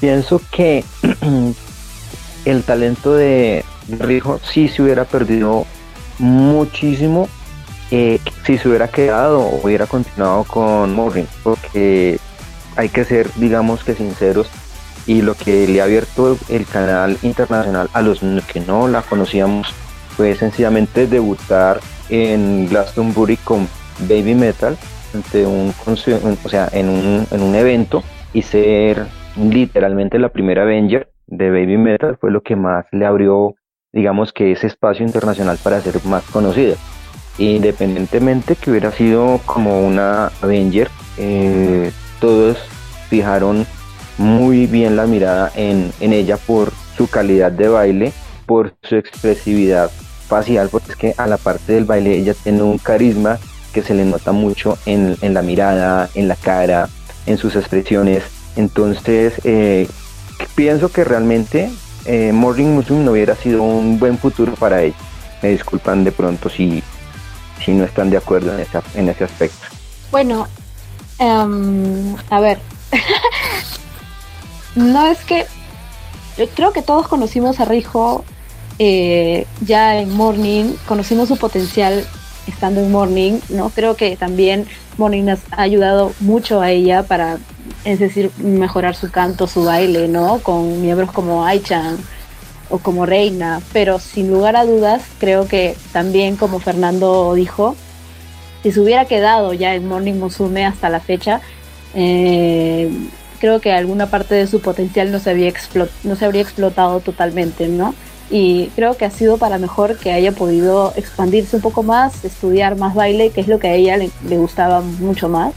pienso 0.00 0.40
que 0.50 0.82
el 2.46 2.62
talento 2.62 3.12
de 3.12 3.66
Rijo 3.86 4.40
sí 4.50 4.68
se 4.68 4.80
hubiera 4.80 5.04
perdido 5.04 5.66
muchísimo 6.18 7.28
eh, 7.90 8.18
si 8.46 8.56
se 8.56 8.66
hubiera 8.66 8.88
quedado 8.88 9.40
o 9.40 9.60
hubiera 9.62 9.86
continuado 9.86 10.44
con 10.44 10.94
Morrin, 10.94 11.28
porque 11.42 12.18
hay 12.76 12.88
que 12.88 13.04
ser, 13.04 13.30
digamos 13.34 13.84
que 13.84 13.94
sinceros, 13.94 14.48
y 15.06 15.22
lo 15.22 15.34
que 15.34 15.66
le 15.66 15.80
ha 15.80 15.84
abierto 15.84 16.38
el 16.48 16.66
canal 16.66 17.18
internacional 17.22 17.88
a 17.92 18.02
los 18.02 18.20
que 18.20 18.60
no 18.60 18.88
la 18.88 19.02
conocíamos 19.02 19.74
fue 20.16 20.34
sencillamente 20.34 21.06
debutar 21.06 21.80
en 22.08 22.68
Glastonbury 22.68 23.36
con 23.38 23.68
Baby 24.08 24.34
Metal 24.34 24.76
ante 25.14 25.46
un, 25.46 25.74
o 25.86 26.48
sea, 26.48 26.68
en 26.72 26.88
un, 26.88 27.26
en 27.30 27.42
un 27.42 27.54
evento 27.54 28.02
y 28.32 28.42
ser 28.42 29.06
literalmente 29.36 30.18
la 30.18 30.28
primera 30.28 30.62
Avenger 30.62 31.10
de 31.26 31.50
Baby 31.50 31.78
Metal 31.78 32.16
fue 32.20 32.30
lo 32.30 32.42
que 32.42 32.56
más 32.56 32.86
le 32.92 33.06
abrió, 33.06 33.54
digamos 33.92 34.32
que 34.32 34.52
ese 34.52 34.66
espacio 34.66 35.04
internacional 35.04 35.58
para 35.62 35.80
ser 35.80 35.94
más 36.04 36.24
conocida. 36.24 36.76
Independientemente 37.38 38.56
que 38.56 38.70
hubiera 38.70 38.92
sido 38.92 39.40
como 39.46 39.86
una 39.86 40.26
Avenger, 40.42 40.88
eh, 41.16 41.90
todos 42.20 42.58
fijaron 43.08 43.66
muy 44.18 44.66
bien 44.66 44.96
la 44.96 45.06
mirada 45.06 45.50
en, 45.54 45.92
ella 46.00 46.36
por 46.36 46.72
su 46.96 47.08
calidad 47.08 47.52
de 47.52 47.68
baile, 47.68 48.12
por 48.46 48.74
su 48.82 48.96
expresividad 48.96 49.90
facial, 50.28 50.68
porque 50.70 50.92
es 50.92 50.96
que 50.96 51.14
a 51.16 51.26
la 51.26 51.36
parte 51.36 51.72
del 51.72 51.84
baile 51.84 52.16
ella 52.16 52.34
tiene 52.34 52.62
un 52.62 52.78
carisma 52.78 53.38
que 53.72 53.82
se 53.82 53.94
le 53.94 54.04
nota 54.04 54.32
mucho 54.32 54.78
en, 54.86 55.16
en 55.22 55.34
la 55.34 55.42
mirada, 55.42 56.10
en 56.14 56.28
la 56.28 56.36
cara, 56.36 56.88
en 57.26 57.38
sus 57.38 57.56
expresiones 57.56 58.22
Entonces, 58.56 59.34
eh, 59.44 59.88
pienso 60.54 60.90
que 60.90 61.04
realmente 61.04 61.70
eh, 62.04 62.32
Morning 62.32 62.66
Musume 62.66 63.04
no 63.04 63.12
hubiera 63.12 63.34
sido 63.36 63.62
un 63.62 63.98
buen 63.98 64.18
futuro 64.18 64.54
para 64.54 64.82
ella. 64.82 64.96
Me 65.42 65.50
disculpan 65.50 66.04
de 66.04 66.12
pronto 66.12 66.48
si, 66.50 66.82
si 67.64 67.72
no 67.72 67.84
están 67.84 68.10
de 68.10 68.16
acuerdo 68.16 68.52
en, 68.56 68.66
en 68.94 69.08
ese 69.08 69.24
aspecto. 69.24 69.66
Bueno, 70.10 70.46
em, 71.18 72.14
a 72.28 72.40
ver, 72.40 72.58
no 74.74 75.06
es 75.06 75.18
que 75.24 75.46
creo 76.54 76.72
que 76.72 76.82
todos 76.82 77.08
conocimos 77.08 77.60
a 77.60 77.64
Rijo 77.64 78.24
eh, 78.78 79.46
ya 79.60 79.98
en 79.98 80.12
Morning, 80.12 80.74
conocimos 80.86 81.28
su 81.28 81.36
potencial 81.36 82.06
estando 82.46 82.80
en 82.80 82.90
Morning, 82.90 83.38
¿no? 83.50 83.70
Creo 83.70 83.96
que 83.96 84.16
también 84.16 84.66
Morning 84.98 85.24
nos 85.24 85.40
ha 85.50 85.62
ayudado 85.62 86.12
mucho 86.20 86.60
a 86.60 86.70
ella 86.70 87.02
para, 87.02 87.38
es 87.84 87.98
decir, 87.98 88.30
mejorar 88.38 88.94
su 88.94 89.10
canto, 89.10 89.46
su 89.46 89.64
baile, 89.64 90.08
¿no? 90.08 90.38
Con 90.38 90.80
miembros 90.82 91.12
como 91.12 91.44
Aichan 91.44 91.98
o 92.70 92.78
como 92.78 93.04
Reina, 93.04 93.60
pero 93.72 93.98
sin 93.98 94.30
lugar 94.30 94.56
a 94.56 94.64
dudas, 94.64 95.02
creo 95.18 95.46
que 95.46 95.76
también 95.92 96.36
como 96.36 96.58
Fernando 96.58 97.34
dijo, 97.34 97.76
si 98.62 98.72
se 98.72 98.80
hubiera 98.80 99.04
quedado 99.04 99.52
ya 99.52 99.74
en 99.74 99.86
Morning 99.86 100.14
Musume 100.14 100.64
hasta 100.64 100.88
la 100.88 101.00
fecha, 101.00 101.40
eh, 101.94 102.90
creo 103.42 103.60
que 103.60 103.72
alguna 103.72 104.06
parte 104.06 104.34
de 104.34 104.46
su 104.46 104.62
potencial 104.62 105.12
no 105.12 105.18
se, 105.18 105.28
había 105.28 105.52
no 106.04 106.16
se 106.16 106.24
habría 106.24 106.40
explotado 106.40 107.00
totalmente, 107.00 107.68
¿no? 107.68 107.94
y 108.32 108.68
creo 108.74 108.96
que 108.96 109.04
ha 109.04 109.10
sido 109.10 109.36
para 109.36 109.58
mejor 109.58 109.98
que 109.98 110.10
haya 110.10 110.32
podido 110.32 110.94
expandirse 110.96 111.56
un 111.56 111.62
poco 111.62 111.82
más, 111.82 112.24
estudiar 112.24 112.76
más 112.76 112.94
baile, 112.94 113.28
que 113.28 113.42
es 113.42 113.46
lo 113.46 113.58
que 113.58 113.68
a 113.68 113.74
ella 113.74 113.98
le, 113.98 114.38
gustaba 114.38 114.80
mucho 114.80 115.28
más. 115.28 115.52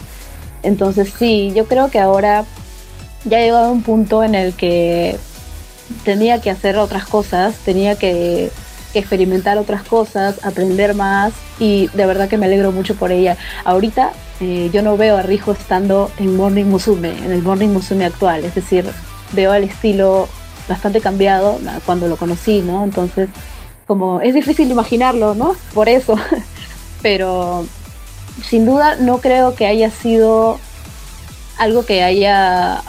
Entonces 0.62 1.14
sí, 1.18 1.54
yo 1.56 1.68
creo 1.68 1.90
que 1.90 2.00
ahora 2.00 2.44
ya 3.24 3.38
ha 3.38 3.42
llegado 3.42 3.68
a 3.68 3.72
un 3.72 3.82
punto 3.82 4.26
en 4.26 4.36
el 4.36 4.54
que 4.56 5.18
tenía 6.04 6.42
que 6.42 6.52
hacer 6.52 6.78
otras 6.78 7.06
cosas, 7.06 7.56
tenía 7.60 7.96
que, 7.96 8.52
experimentar 8.94 9.58
otras 9.58 9.84
cosas, 9.84 10.40
aprender 10.46 10.96
más 10.96 11.34
y 11.60 11.90
de 11.94 12.06
verdad 12.06 12.30
que 12.30 12.38
me 12.38 12.46
alegro 12.46 12.72
mucho 12.72 12.96
por 12.96 13.12
ella. 13.12 13.36
Ahorita 13.66 14.12
eh, 14.40 14.70
yo 14.74 14.82
no 14.82 14.98
veo 14.98 15.18
a 15.18 15.22
Rijo 15.22 15.54
estando 15.54 16.12
en 16.18 16.36
Morning 16.36 16.66
Musume, 16.66 17.18
en 17.18 17.32
el 17.32 17.42
Morning 17.42 17.70
Musume 17.70 18.06
actual, 18.06 18.44
es 18.44 18.56
decir, 18.56 18.86
veo 19.32 19.54
el 19.54 19.64
estilo 19.64 20.28
bastante 20.68 21.00
cambiado 21.00 21.60
cuando 21.86 22.08
lo 22.08 22.18
conocí, 22.18 22.62
¿no? 22.62 22.84
Entonces, 22.84 23.30
como 23.88 24.22
es 24.22 24.34
difícil 24.34 24.70
imaginarlo, 24.70 25.36
¿no? 25.36 25.56
Por 25.74 25.90
eso. 25.90 26.16
Pero 27.02 27.66
sin 28.44 28.66
duda 28.66 28.96
no 28.96 29.20
creo 29.20 29.56
que 29.56 29.68
haya 29.68 29.92
sido 29.92 30.60
algo 31.58 31.86
que 31.86 32.04
haya 32.04 32.82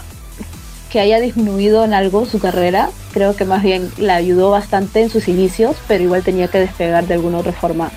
que 0.90 1.00
haya 1.00 1.20
disminuido 1.20 1.84
en 1.84 1.92
algo 1.94 2.24
su 2.26 2.38
carrera. 2.38 2.90
Creo 3.12 3.36
que 3.36 3.44
más 3.44 3.62
bien 3.62 3.90
la 3.98 4.14
ayudó 4.14 4.50
bastante 4.50 5.02
en 5.02 5.10
sus 5.10 5.28
inicios, 5.28 5.76
pero 5.88 6.04
igual 6.04 6.22
tenía 6.22 6.48
que 6.48 6.58
despegar 6.58 7.06
de 7.06 7.14
alguna 7.14 7.38
otra 7.38 7.52
forma. 7.52 7.90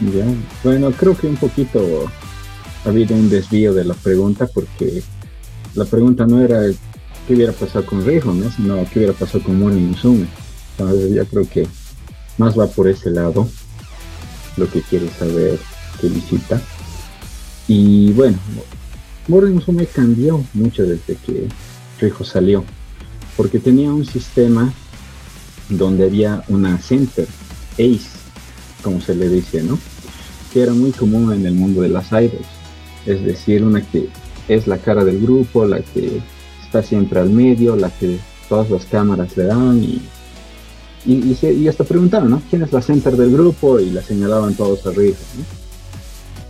Ya, 0.00 0.24
bueno, 0.64 0.90
creo 0.92 1.16
que 1.16 1.26
un 1.26 1.36
poquito 1.36 2.10
ha 2.86 2.90
habido 2.90 3.16
un 3.16 3.28
desvío 3.28 3.74
de 3.74 3.84
la 3.84 3.94
pregunta 3.94 4.46
porque 4.46 5.02
la 5.74 5.84
pregunta 5.84 6.24
no 6.24 6.40
era 6.40 6.62
qué 7.26 7.34
hubiera 7.34 7.52
pasado 7.52 7.84
con 7.84 8.06
Rijo, 8.06 8.32
¿no? 8.32 8.48
Sino 8.52 8.76
qué 8.88 9.00
hubiera 9.00 9.12
pasado 9.12 9.42
con 9.42 9.58
Mori 9.58 9.76
Musume. 9.76 10.28
Entonces 10.78 11.12
ya 11.12 11.24
creo 11.24 11.48
que 11.48 11.66
más 12.38 12.56
va 12.56 12.68
por 12.68 12.86
ese 12.86 13.10
lado 13.10 13.48
lo 14.56 14.70
que 14.70 14.82
quiere 14.82 15.08
saber 15.10 15.58
que 16.00 16.08
visita. 16.08 16.62
Y 17.66 18.12
bueno, 18.12 18.38
Mori 19.26 19.50
Musume 19.50 19.86
cambió 19.86 20.44
mucho 20.54 20.84
desde 20.84 21.16
que 21.16 21.48
Rijo 22.00 22.24
salió, 22.24 22.64
porque 23.36 23.58
tenía 23.58 23.90
un 23.90 24.04
sistema 24.04 24.72
donde 25.68 26.04
había 26.04 26.44
una 26.46 26.78
center, 26.78 27.26
ace, 27.72 28.10
como 28.80 29.00
se 29.00 29.16
le 29.16 29.28
dice, 29.28 29.64
¿no? 29.64 29.76
Que 30.52 30.62
era 30.62 30.72
muy 30.72 30.92
común 30.92 31.32
en 31.32 31.44
el 31.46 31.54
mundo 31.54 31.82
de 31.82 31.88
las 31.88 32.12
idols. 32.12 32.55
Es 33.06 33.24
decir, 33.24 33.64
una 33.64 33.80
que 33.80 34.08
es 34.48 34.66
la 34.66 34.78
cara 34.78 35.04
del 35.04 35.20
grupo, 35.20 35.66
la 35.66 35.80
que 35.80 36.20
está 36.62 36.82
siempre 36.82 37.20
al 37.20 37.30
medio, 37.30 37.76
la 37.76 37.90
que 37.90 38.18
todas 38.48 38.70
las 38.70 38.84
cámaras 38.86 39.36
le 39.36 39.44
dan 39.44 39.82
y, 39.82 40.02
y, 41.04 41.68
hasta 41.68 41.84
preguntaron, 41.84 42.30
¿no? 42.30 42.42
¿Quién 42.50 42.62
es 42.62 42.72
la 42.72 42.82
center 42.82 43.16
del 43.16 43.32
grupo? 43.32 43.78
Y 43.78 43.90
la 43.90 44.02
señalaban 44.02 44.54
todos 44.54 44.86
arriba, 44.86 45.16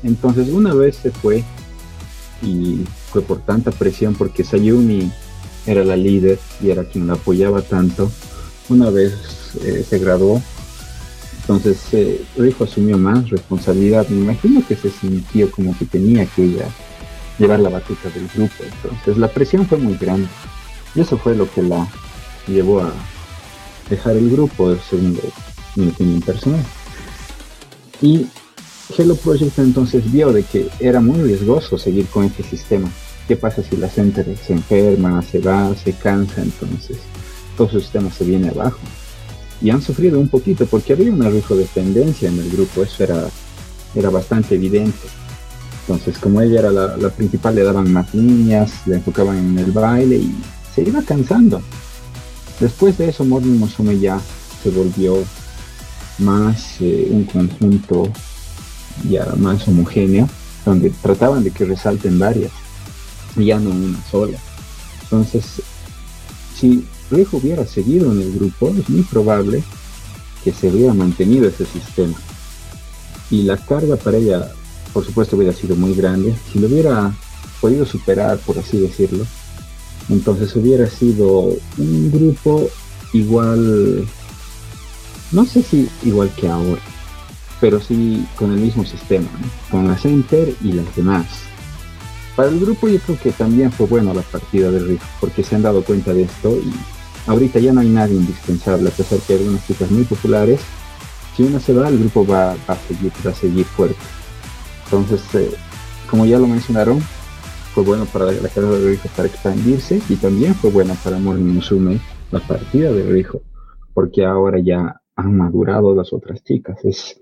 Entonces 0.03 0.49
una 0.49 0.73
vez 0.73 0.97
se 0.97 1.11
fue 1.11 1.45
y 2.43 2.81
fue 3.11 3.23
por 3.23 3.39
tanta 3.41 3.71
presión 3.71 4.15
porque 4.15 4.45
Sayumi 4.45 5.11
era 5.67 5.85
la 5.85 5.97
líder 5.97 6.39
y 6.63 6.71
era 6.71 6.85
quien 6.85 7.07
la 7.07 7.15
apoyaba 7.15 7.63
tanto. 7.63 8.11
Una 8.69 8.91
vez 8.91 9.13
eh, 9.63 9.85
se 9.89 9.99
graduó, 9.99 10.43
entonces 11.49 11.79
eh, 11.93 12.25
Rijo 12.37 12.65
asumió 12.65 12.99
más 12.99 13.31
responsabilidad. 13.31 14.09
Me 14.09 14.21
imagino 14.21 14.67
que 14.67 14.75
se 14.75 14.91
sintió 14.91 15.49
como 15.53 15.79
que 15.79 15.85
tenía 15.85 16.26
que 16.26 16.43
ella 16.43 16.67
llevar 17.38 17.61
la 17.61 17.69
batuta 17.69 18.11
del 18.11 18.26
grupo. 18.35 18.65
Entonces 18.65 19.17
la 19.17 19.29
presión 19.29 19.65
fue 19.65 19.79
muy 19.79 19.97
grande. 19.97 20.26
Y 20.97 21.03
eso 21.03 21.17
fue 21.17 21.37
lo 21.37 21.49
que 21.49 21.62
la 21.62 21.87
llevó 22.49 22.81
a 22.81 22.93
dejar 23.88 24.17
el 24.17 24.29
grupo, 24.29 24.76
según 24.91 25.21
mi 25.76 25.87
opinión 25.87 26.21
personal. 26.21 26.65
Y 28.03 28.26
Hello 28.99 29.15
Project 29.15 29.59
entonces 29.61 30.11
vio 30.11 30.33
de 30.33 30.43
que 30.43 30.69
era 30.81 31.00
muy 31.00 31.23
riesgoso 31.23 31.79
seguir 31.79 32.07
con 32.07 32.25
este 32.25 32.43
sistema. 32.43 32.91
¿Qué 33.29 33.37
pasa 33.37 33.62
si 33.62 33.76
la 33.76 33.88
gente 33.88 34.25
se 34.45 34.53
enferma, 34.53 35.23
se 35.23 35.38
va, 35.38 35.76
se 35.76 35.93
cansa? 35.93 36.43
Entonces 36.43 36.99
todo 37.57 37.69
su 37.69 37.81
sistema 37.81 38.11
se 38.11 38.25
viene 38.25 38.49
abajo. 38.49 38.79
Y 39.61 39.71
han 39.71 39.81
sufrido 39.83 40.21
un 40.21 40.29
poquito 40.29 40.67
porque 40.67 40.93
había 40.93 41.13
una 41.13 41.31
dependencia 41.31 42.29
en 42.29 42.39
el 42.39 42.51
grupo, 42.51 42.83
eso 42.83 43.05
era, 43.05 43.29
era 43.95 44.11
bastante 44.11 44.55
evidente. 44.55 45.09
Entonces, 45.83 46.19
como 46.19 46.41
ella 46.41 46.61
era 46.61 46.71
la, 46.71 47.11
principal, 47.11 47.55
le 47.55 47.63
daban 47.63 47.93
más 47.93 48.13
niñas, 48.15 48.73
le 48.87 48.97
enfocaban 48.97 49.39
en 49.39 49.59
el 49.59 49.71
baile 49.71 50.17
y 50.17 50.35
se 50.75 50.83
iba 50.83 51.01
cansando. 51.03 51.63
Después 52.59 52.99
de 52.99 53.09
eso, 53.09 53.25
Morning 53.25 53.59
Musume 53.59 53.99
ya 53.99 54.21
se 54.63 54.71
volvió 54.71 55.23
más 56.19 56.81
eh, 56.81 57.09
un 57.11 57.25
conjunto 57.25 58.11
ya 59.09 59.27
más 59.37 59.67
homogéneo, 59.69 60.29
donde 60.65 60.91
trataban 60.91 61.45
de 61.45 61.51
que 61.51 61.65
resalten 61.65 62.19
varias, 62.19 62.51
ya 63.37 63.59
no 63.61 63.71
una 63.71 64.05
sola. 64.11 64.39
Entonces, 65.03 65.63
si 66.59 66.85
Rijo 67.11 67.39
hubiera 67.39 67.67
seguido 67.67 68.13
en 68.13 68.21
el 68.21 68.33
grupo, 68.33 68.69
es 68.69 68.89
muy 68.89 69.03
probable 69.03 69.63
que 70.45 70.53
se 70.53 70.69
hubiera 70.69 70.95
mantenido 70.95 71.49
ese 71.49 71.67
sistema. 71.67 72.15
Y 73.31 73.43
la 73.43 73.57
carga 73.57 73.97
para 73.97 74.19
ella 74.19 74.53
por 74.97 75.05
supuesto 75.05 75.37
hubiera 75.37 75.53
sido 75.53 75.77
muy 75.77 75.93
grande. 75.93 76.35
Si 76.51 76.59
lo 76.59 76.69
hubiera 76.69 77.13
podido 77.61 77.85
superar, 77.85 78.39
por 78.39 78.59
así 78.59 78.79
decirlo, 78.79 79.27
entonces 80.09 80.57
hubiera 80.57 80.87
sido 80.87 81.55
un 81.77 82.11
grupo 82.11 82.67
igual, 83.13 84.09
no 85.33 85.45
sé 85.45 85.63
si 85.63 85.87
igual 86.03 86.31
que 86.35 86.49
ahora, 86.49 86.81
pero 87.61 87.79
sí 87.79 88.27
con 88.37 88.53
el 88.53 88.59
mismo 88.59 88.87
sistema, 88.87 89.29
con 89.71 89.87
la 89.87 89.99
Center 89.99 90.55
y 90.63 90.73
las 90.73 90.97
demás. 90.97 91.27
Para 92.35 92.49
el 92.49 92.59
grupo 92.59 92.89
yo 92.89 92.99
creo 93.01 93.19
que 93.21 93.33
también 93.33 93.71
fue 93.71 93.87
bueno 93.87 94.15
la 94.15 94.23
partida 94.23 94.71
de 94.71 94.79
Riff, 94.79 95.03
porque 95.21 95.43
se 95.43 95.57
han 95.57 95.63
dado 95.63 95.85
cuenta 95.85 96.15
de 96.15 96.23
esto 96.23 96.57
y 96.57 96.73
ahorita 97.26 97.59
ya 97.59 97.73
no 97.73 97.80
hay 97.80 97.88
nadie 97.88 98.16
indispensable, 98.16 98.88
a 98.88 98.92
pesar 98.92 99.18
que 99.21 99.35
hay 99.35 99.38
algunas 99.40 99.66
chicas 99.66 99.90
muy 99.90 100.04
populares. 100.04 100.61
Si 101.37 101.42
una 101.42 101.61
se 101.61 101.73
va, 101.73 101.88
el 101.88 101.99
grupo 101.99 102.26
va, 102.26 102.52
a 102.52 102.76
seguir, 102.88 103.12
va 103.25 103.30
a 103.30 103.35
seguir 103.35 103.64
fuerte. 103.66 103.97
Entonces, 104.85 105.23
eh, 105.35 105.50
como 106.09 106.25
ya 106.25 106.38
lo 106.38 106.47
mencionaron, 106.47 107.00
fue 107.75 107.85
bueno 107.85 108.06
para 108.06 108.26
la 108.33 108.49
carrera 108.49 108.78
de 108.78 108.90
Rijo 108.90 109.09
para 109.14 109.28
expandirse 109.28 110.00
y 110.09 110.16
también 110.16 110.54
fue 110.54 110.71
bueno 110.71 110.97
para 111.04 111.18
Morning 111.18 111.61
la 112.30 112.40
partida 112.40 112.90
de 112.90 113.02
Rijo, 113.02 113.42
porque 113.92 114.25
ahora 114.25 114.59
ya 114.61 115.00
han 115.14 115.37
madurado 115.37 115.95
las 115.95 116.12
otras 116.12 116.42
chicas. 116.42 116.78
Es, 116.85 117.21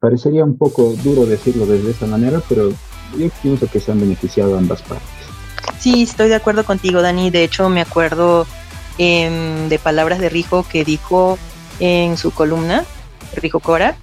parecería 0.00 0.44
un 0.44 0.58
poco 0.58 0.94
duro 1.04 1.24
decirlo 1.24 1.66
desde 1.66 1.90
esa 1.90 2.06
manera, 2.06 2.42
pero 2.48 2.70
yo 3.16 3.28
pienso 3.42 3.68
que 3.70 3.78
se 3.78 3.92
han 3.92 4.00
beneficiado 4.00 4.58
ambas 4.58 4.82
partes. 4.82 5.06
Sí, 5.78 6.02
estoy 6.02 6.30
de 6.30 6.34
acuerdo 6.34 6.64
contigo, 6.64 7.00
Dani. 7.00 7.30
De 7.30 7.44
hecho, 7.44 7.68
me 7.68 7.80
acuerdo 7.80 8.46
em, 8.98 9.68
de 9.68 9.78
palabras 9.78 10.18
de 10.18 10.28
Rijo 10.28 10.66
que 10.68 10.84
dijo 10.84 11.38
en 11.80 12.16
su 12.16 12.30
columna, 12.30 12.84
Rijo 13.34 13.60
Cora, 13.60 13.96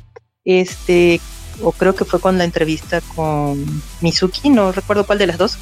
este, 0.46 1.20
o 1.62 1.72
creo 1.72 1.96
que 1.96 2.06
fue 2.06 2.20
con 2.20 2.38
la 2.38 2.44
entrevista 2.44 3.02
con 3.16 3.64
Mizuki, 4.02 4.50
no 4.50 4.72
recuerdo 4.72 5.06
cuál 5.06 5.20
de 5.20 5.28
las 5.28 5.38
dos, 5.38 5.58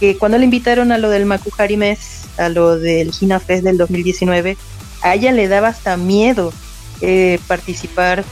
que 0.00 0.16
cuando 0.16 0.38
le 0.38 0.44
invitaron 0.44 0.92
a 0.92 0.98
lo 0.98 1.10
del 1.10 1.26
Makuhari 1.26 1.76
Mes, 1.76 2.22
a 2.38 2.48
lo 2.48 2.78
del 2.78 3.12
Hina 3.18 3.40
Fest 3.40 3.64
del 3.64 3.78
2019, 3.78 4.56
a 5.02 5.14
ella 5.14 5.32
le 5.32 5.48
daba 5.48 5.68
hasta 5.68 5.96
miedo 5.96 6.52
eh, 7.00 7.38
participar 7.46 8.24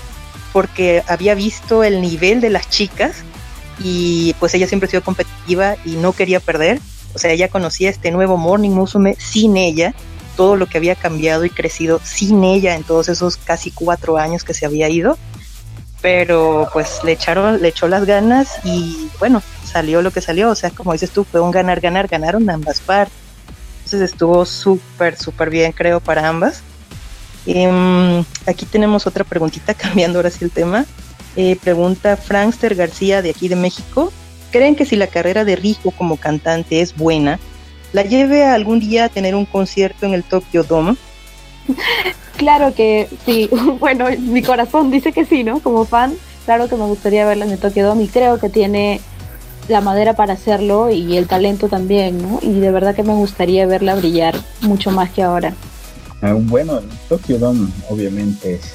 porque 0.52 1.02
había 1.06 1.34
visto 1.34 1.84
el 1.84 2.00
nivel 2.00 2.40
de 2.40 2.50
las 2.50 2.68
chicas 2.68 3.16
y 3.78 4.34
pues 4.38 4.54
ella 4.54 4.66
siempre 4.66 4.86
ha 4.86 4.90
sido 4.90 5.02
competitiva 5.02 5.76
y 5.84 5.92
no 5.92 6.12
quería 6.12 6.40
perder. 6.40 6.80
O 7.14 7.18
sea, 7.18 7.30
ella 7.30 7.48
conocía 7.48 7.90
este 7.90 8.10
nuevo 8.10 8.36
Morning 8.36 8.70
Musume 8.70 9.16
sin 9.18 9.56
ella, 9.56 9.94
todo 10.36 10.56
lo 10.56 10.66
que 10.66 10.78
había 10.78 10.94
cambiado 10.94 11.44
y 11.44 11.50
crecido 11.50 12.00
sin 12.02 12.42
ella 12.44 12.74
en 12.74 12.84
todos 12.84 13.08
esos 13.08 13.36
casi 13.36 13.70
cuatro 13.70 14.16
años 14.16 14.44
que 14.44 14.54
se 14.54 14.66
había 14.66 14.88
ido. 14.88 15.18
Pero 16.00 16.68
pues 16.72 17.00
le 17.04 17.12
echaron, 17.12 17.62
le 17.62 17.68
echó 17.68 17.86
las 17.86 18.04
ganas 18.06 18.58
y 18.64 19.08
bueno, 19.20 19.42
salió 19.64 20.02
lo 20.02 20.10
que 20.10 20.20
salió. 20.20 20.50
O 20.50 20.54
sea, 20.54 20.70
como 20.70 20.92
dices 20.92 21.10
tú, 21.10 21.24
fue 21.24 21.40
un 21.40 21.50
ganar, 21.50 21.80
ganar, 21.80 22.08
ganaron 22.08 22.48
ambas 22.50 22.80
partes. 22.80 23.14
Entonces 23.84 24.10
estuvo 24.12 24.44
súper, 24.44 25.16
súper 25.16 25.50
bien, 25.50 25.72
creo, 25.72 26.00
para 26.00 26.28
ambas. 26.28 26.62
Em, 27.46 28.24
aquí 28.46 28.66
tenemos 28.66 29.06
otra 29.06 29.24
preguntita, 29.24 29.74
cambiando 29.74 30.18
ahora 30.18 30.30
sí 30.30 30.44
el 30.44 30.50
tema. 30.50 30.86
Eh, 31.36 31.56
pregunta 31.62 32.16
Frankster 32.16 32.74
García 32.74 33.22
de 33.22 33.30
aquí 33.30 33.48
de 33.48 33.56
México. 33.56 34.12
¿Creen 34.52 34.76
que 34.76 34.84
si 34.84 34.96
la 34.96 35.06
carrera 35.06 35.44
de 35.44 35.56
Rijo 35.56 35.90
como 35.90 36.18
cantante 36.18 36.82
es 36.82 36.94
buena, 36.94 37.40
la 37.92 38.02
lleve 38.02 38.44
algún 38.44 38.80
día 38.80 39.06
a 39.06 39.08
tener 39.08 39.34
un 39.34 39.46
concierto 39.46 40.06
en 40.06 40.14
el 40.14 40.22
Tokyo 40.22 40.62
Dome? 40.62 40.96
Claro 42.36 42.74
que 42.74 43.08
sí. 43.24 43.48
Bueno, 43.78 44.06
mi 44.18 44.42
corazón 44.42 44.90
dice 44.90 45.12
que 45.12 45.24
sí, 45.24 45.44
¿no? 45.44 45.60
Como 45.60 45.84
fan, 45.84 46.14
claro 46.44 46.68
que 46.68 46.74
me 46.74 46.86
gustaría 46.86 47.24
verla 47.24 47.44
en 47.44 47.52
el 47.52 47.58
Tokyo 47.58 47.86
Dome 47.86 48.04
y 48.04 48.08
creo 48.08 48.40
que 48.40 48.48
tiene 48.48 49.00
la 49.68 49.80
madera 49.80 50.14
para 50.14 50.32
hacerlo 50.32 50.90
y 50.90 51.16
el 51.16 51.28
talento 51.28 51.68
también, 51.68 52.20
¿no? 52.20 52.40
Y 52.42 52.58
de 52.58 52.70
verdad 52.72 52.96
que 52.96 53.04
me 53.04 53.14
gustaría 53.14 53.66
verla 53.66 53.94
brillar 53.94 54.34
mucho 54.60 54.90
más 54.90 55.10
que 55.10 55.22
ahora. 55.22 55.54
Ah, 56.20 56.34
bueno, 56.36 56.78
el 56.78 56.88
Tokyo 57.08 57.38
Dome 57.38 57.68
obviamente 57.88 58.54
es 58.54 58.72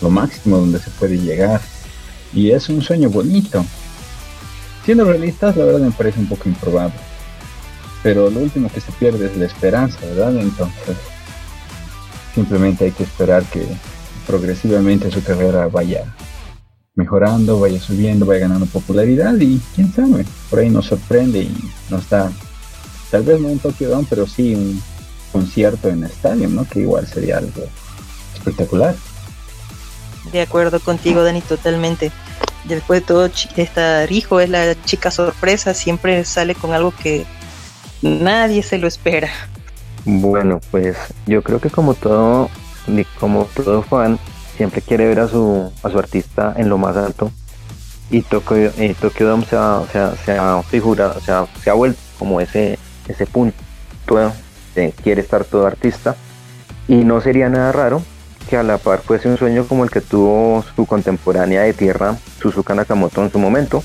lo 0.00 0.10
máximo 0.10 0.58
donde 0.58 0.80
se 0.80 0.90
puede 0.90 1.16
llegar 1.16 1.60
y 2.34 2.50
es 2.50 2.68
un 2.68 2.82
sueño 2.82 3.08
bonito. 3.08 3.64
Siendo 4.86 5.04
realistas, 5.04 5.56
la 5.56 5.64
verdad 5.64 5.80
me 5.80 5.90
parece 5.90 6.20
un 6.20 6.28
poco 6.28 6.48
improbable. 6.48 6.94
Pero 8.04 8.30
lo 8.30 8.38
último 8.38 8.70
que 8.72 8.80
se 8.80 8.92
pierde 8.92 9.26
es 9.26 9.36
la 9.36 9.46
esperanza, 9.46 9.98
¿verdad? 10.00 10.36
Entonces, 10.36 10.96
simplemente 12.36 12.84
hay 12.84 12.92
que 12.92 13.02
esperar 13.02 13.42
que 13.46 13.66
progresivamente 14.28 15.10
su 15.10 15.24
carrera 15.24 15.66
vaya 15.66 16.04
mejorando, 16.94 17.58
vaya 17.58 17.80
subiendo, 17.80 18.26
vaya 18.26 18.42
ganando 18.42 18.66
popularidad 18.66 19.34
y 19.40 19.60
quién 19.74 19.92
sabe, 19.92 20.24
por 20.48 20.60
ahí 20.60 20.70
nos 20.70 20.86
sorprende 20.86 21.40
y 21.40 21.70
nos 21.90 22.08
da, 22.08 22.30
tal 23.10 23.24
vez 23.24 23.40
no 23.40 23.48
un 23.48 23.58
Tokyo 23.58 23.90
Dome, 23.90 24.06
pero 24.08 24.26
sí 24.28 24.54
un 24.54 24.80
concierto 25.32 25.88
en 25.88 26.04
estadio, 26.04 26.48
¿no? 26.48 26.64
Que 26.64 26.80
igual 26.80 27.08
sería 27.08 27.38
algo 27.38 27.64
espectacular. 28.34 28.94
De 30.30 30.40
acuerdo 30.40 30.78
contigo, 30.78 31.24
Dani, 31.24 31.40
totalmente. 31.40 32.12
Después 32.68 33.00
de 33.00 33.06
todo, 33.06 33.30
esta 33.56 34.06
Rijo 34.06 34.40
es 34.40 34.50
la 34.50 34.74
chica 34.84 35.10
sorpresa, 35.10 35.72
siempre 35.72 36.24
sale 36.24 36.54
con 36.54 36.72
algo 36.72 36.92
que 36.92 37.24
nadie 38.02 38.62
se 38.62 38.78
lo 38.78 38.88
espera. 38.88 39.30
Bueno, 40.04 40.60
pues 40.70 40.96
yo 41.26 41.42
creo 41.42 41.60
que 41.60 41.70
como 41.70 41.94
todo, 41.94 42.50
como 43.20 43.44
todo 43.44 43.82
fan, 43.82 44.18
siempre 44.56 44.82
quiere 44.82 45.06
ver 45.06 45.20
a 45.20 45.28
su, 45.28 45.70
a 45.82 45.90
su 45.90 45.98
artista 45.98 46.54
en 46.56 46.68
lo 46.68 46.78
más 46.78 46.96
alto. 46.96 47.30
Y 48.10 48.22
Tokyo, 48.22 48.72
y 48.78 48.94
Tokyo 48.94 49.28
Dome 49.28 49.44
se 49.44 49.56
ha, 49.56 49.82
se, 50.24 50.32
ha, 50.32 50.62
figurado, 50.62 51.20
se 51.20 51.32
ha, 51.32 51.46
se 51.62 51.70
ha 51.70 51.74
vuelto 51.74 52.00
como 52.18 52.40
ese, 52.40 52.78
ese 53.08 53.26
punto 53.26 53.56
de 54.74 54.92
quiere 55.02 55.20
estar 55.20 55.44
todo 55.44 55.66
artista. 55.66 56.16
Y 56.88 56.96
no 56.96 57.20
sería 57.20 57.48
nada 57.48 57.72
raro 57.72 58.02
que 58.48 58.56
a 58.56 58.62
la 58.62 58.78
par 58.78 59.00
fuese 59.00 59.28
un 59.28 59.36
sueño 59.36 59.66
como 59.66 59.84
el 59.84 59.90
que 59.90 60.00
tuvo 60.00 60.64
su 60.74 60.86
contemporánea 60.86 61.62
de 61.62 61.72
tierra, 61.72 62.16
Suzuka 62.40 62.74
Nakamoto 62.74 63.22
en 63.22 63.30
su 63.30 63.38
momento, 63.38 63.82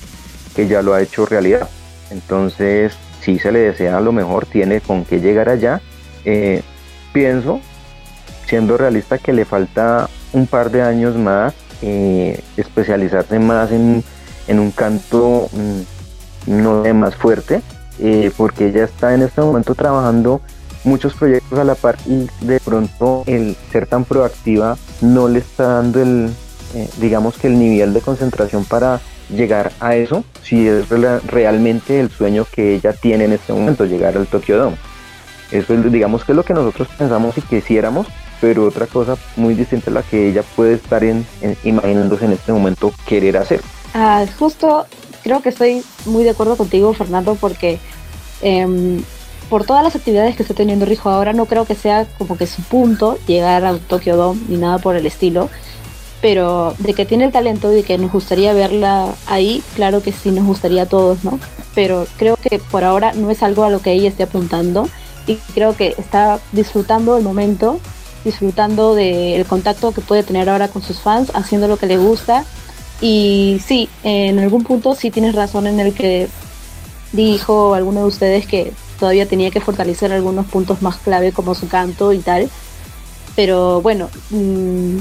que 0.56 0.67
ya 0.67 0.82
lo 0.82 0.93
ha 0.93 1.02
hecho 1.02 1.26
realidad. 1.26 1.69
Entonces, 2.12 2.93
si 3.21 3.39
se 3.39 3.52
le 3.52 3.60
desea 3.60 4.00
lo 4.02 4.12
mejor, 4.12 4.45
tiene 4.45 4.82
con 4.82 5.06
qué 5.06 5.19
llegar 5.19 5.50
allá. 5.50 5.82
Eh, 6.26 6.62
pienso, 7.13 7.62
siendo 8.47 8.78
realista, 8.78 9.17
que 9.17 9.34
le 9.34 9.45
falta 9.45 10.10
un 10.34 10.47
par 10.47 10.71
de 10.71 10.82
años 10.82 11.15
más, 11.15 11.54
eh, 11.82 12.41
especializarse 12.58 13.39
más 13.39 13.71
en, 13.71 14.04
un 14.47 14.71
canto 14.71 15.50
mm, 15.54 16.52
no 16.62 16.84
de 16.84 16.93
más 16.93 17.15
fuerte, 17.15 17.62
eh, 18.00 18.32
porque 18.36 18.67
ella 18.67 18.84
está 18.84 19.13
en 19.13 19.21
este 19.21 19.41
momento 19.41 19.76
trabajando 19.76 20.41
muchos 20.84 21.13
proyectos 21.13 21.60
a 21.60 21.63
la 21.63 21.76
par 21.76 21.98
y 22.06 22.28
de 22.46 22.60
pronto 22.60 23.24
el 23.28 23.56
ser 23.72 23.88
tan 23.88 24.06
proactiva 24.06 24.78
no 25.02 25.28
le 25.28 25.39
está 25.39 25.67
dando 25.67 26.02
el, 26.02 26.32
eh, 26.76 26.89
digamos 26.98 27.38
que 27.38 27.48
el 27.48 27.60
nivel 27.60 27.94
de 27.94 28.02
concentración 28.02 28.65
para 28.65 29.02
llegar 29.30 29.72
a 29.80 29.96
eso, 29.96 30.24
si 30.44 30.67
es 30.67 30.89
realmente 30.89 32.00
el 32.00 32.10
sueño 32.10 32.46
que 32.52 32.76
ella 32.76 32.94
tiene 32.94 33.26
en 33.26 33.34
este 33.34 33.54
momento, 33.54 33.86
llegar 33.86 34.17
al 34.17 34.28
Tokyo 34.28 34.58
Dome. 34.58 34.78
Eso 35.52 35.74
es, 35.74 35.91
digamos 35.91 36.24
que 36.24 36.32
es 36.32 36.36
lo 36.36 36.44
que 36.44 36.54
nosotros 36.54 36.88
pensamos 36.98 37.38
y 37.38 37.41
quisiéramos, 37.41 38.08
pero 38.39 38.65
otra 38.65 38.88
cosa 38.88 39.17
muy 39.36 39.54
distinta 39.54 39.91
a 39.91 39.94
la 39.94 40.04
que 40.04 40.30
ella 40.30 40.44
puede 40.56 40.74
estar 40.74 41.04
en, 41.04 41.26
imaginándose 41.63 42.26
en 42.26 42.34
este 42.34 42.52
momento 42.52 42.94
querer 43.06 43.38
hacer. 43.38 43.62
Ah, 43.94 44.26
justo 44.39 44.86
creo 45.24 45.41
que 45.41 45.50
estoy 45.50 45.84
muy 46.06 46.24
de 46.24 46.32
acuerdo 46.32 46.56
contigo, 46.56 46.94
Fernando, 46.94 47.36
porque 47.36 47.80
em, 48.41 49.02
por 49.51 49.65
todas 49.65 49.83
las 49.83 49.97
actividades 49.97 50.37
que 50.37 50.43
está 50.43 50.55
teniendo 50.55 50.85
Rijo 50.85 51.09
ahora, 51.09 51.33
no 51.33 51.45
creo 51.45 51.65
que 51.65 51.75
sea 51.75 52.07
como 52.17 52.37
que 52.37 52.47
su 52.47 52.61
punto 52.61 53.17
llegar 53.27 53.65
a 53.65 53.77
Tokyo 53.77 54.15
Dome 54.15 54.39
ni 54.47 54.55
nada 54.55 54.77
por 54.77 54.95
el 54.95 55.05
estilo. 55.05 55.49
Pero 56.21 56.73
de 56.77 56.93
que 56.93 57.05
tiene 57.05 57.25
el 57.25 57.33
talento 57.33 57.75
y 57.75 57.83
que 57.83 57.97
nos 57.97 58.13
gustaría 58.13 58.53
verla 58.53 59.13
ahí, 59.27 59.61
claro 59.75 60.01
que 60.01 60.13
sí 60.13 60.31
nos 60.31 60.45
gustaría 60.45 60.83
a 60.83 60.85
todos, 60.85 61.25
¿no? 61.25 61.37
Pero 61.75 62.07
creo 62.15 62.37
que 62.37 62.59
por 62.59 62.85
ahora 62.85 63.11
no 63.11 63.29
es 63.29 63.43
algo 63.43 63.65
a 63.65 63.69
lo 63.69 63.81
que 63.81 63.91
ella 63.91 64.07
esté 64.07 64.23
apuntando 64.23 64.87
y 65.27 65.35
creo 65.53 65.75
que 65.75 65.95
está 65.97 66.39
disfrutando 66.53 67.17
el 67.17 67.23
momento, 67.23 67.77
disfrutando 68.23 68.95
del 68.95 69.45
contacto 69.45 69.91
que 69.91 69.99
puede 69.99 70.23
tener 70.23 70.49
ahora 70.49 70.69
con 70.69 70.81
sus 70.81 71.01
fans, 71.01 71.29
haciendo 71.33 71.67
lo 71.67 71.75
que 71.75 71.87
le 71.87 71.97
gusta. 71.97 72.45
Y 73.01 73.61
sí, 73.65 73.89
en 74.03 74.39
algún 74.39 74.63
punto 74.63 74.95
sí 74.95 75.11
tienes 75.11 75.35
razón 75.35 75.67
en 75.67 75.81
el 75.81 75.93
que 75.93 76.29
dijo 77.11 77.73
alguno 77.73 77.99
de 77.99 78.05
ustedes 78.05 78.47
que 78.47 78.71
todavía 79.01 79.25
tenía 79.25 79.49
que 79.49 79.59
fortalecer 79.61 80.13
algunos 80.13 80.45
puntos 80.45 80.83
más 80.83 80.97
clave 80.97 81.31
como 81.31 81.55
su 81.55 81.67
canto 81.67 82.13
y 82.13 82.19
tal. 82.19 82.51
Pero 83.35 83.81
bueno, 83.81 84.11
mm, 84.29 84.97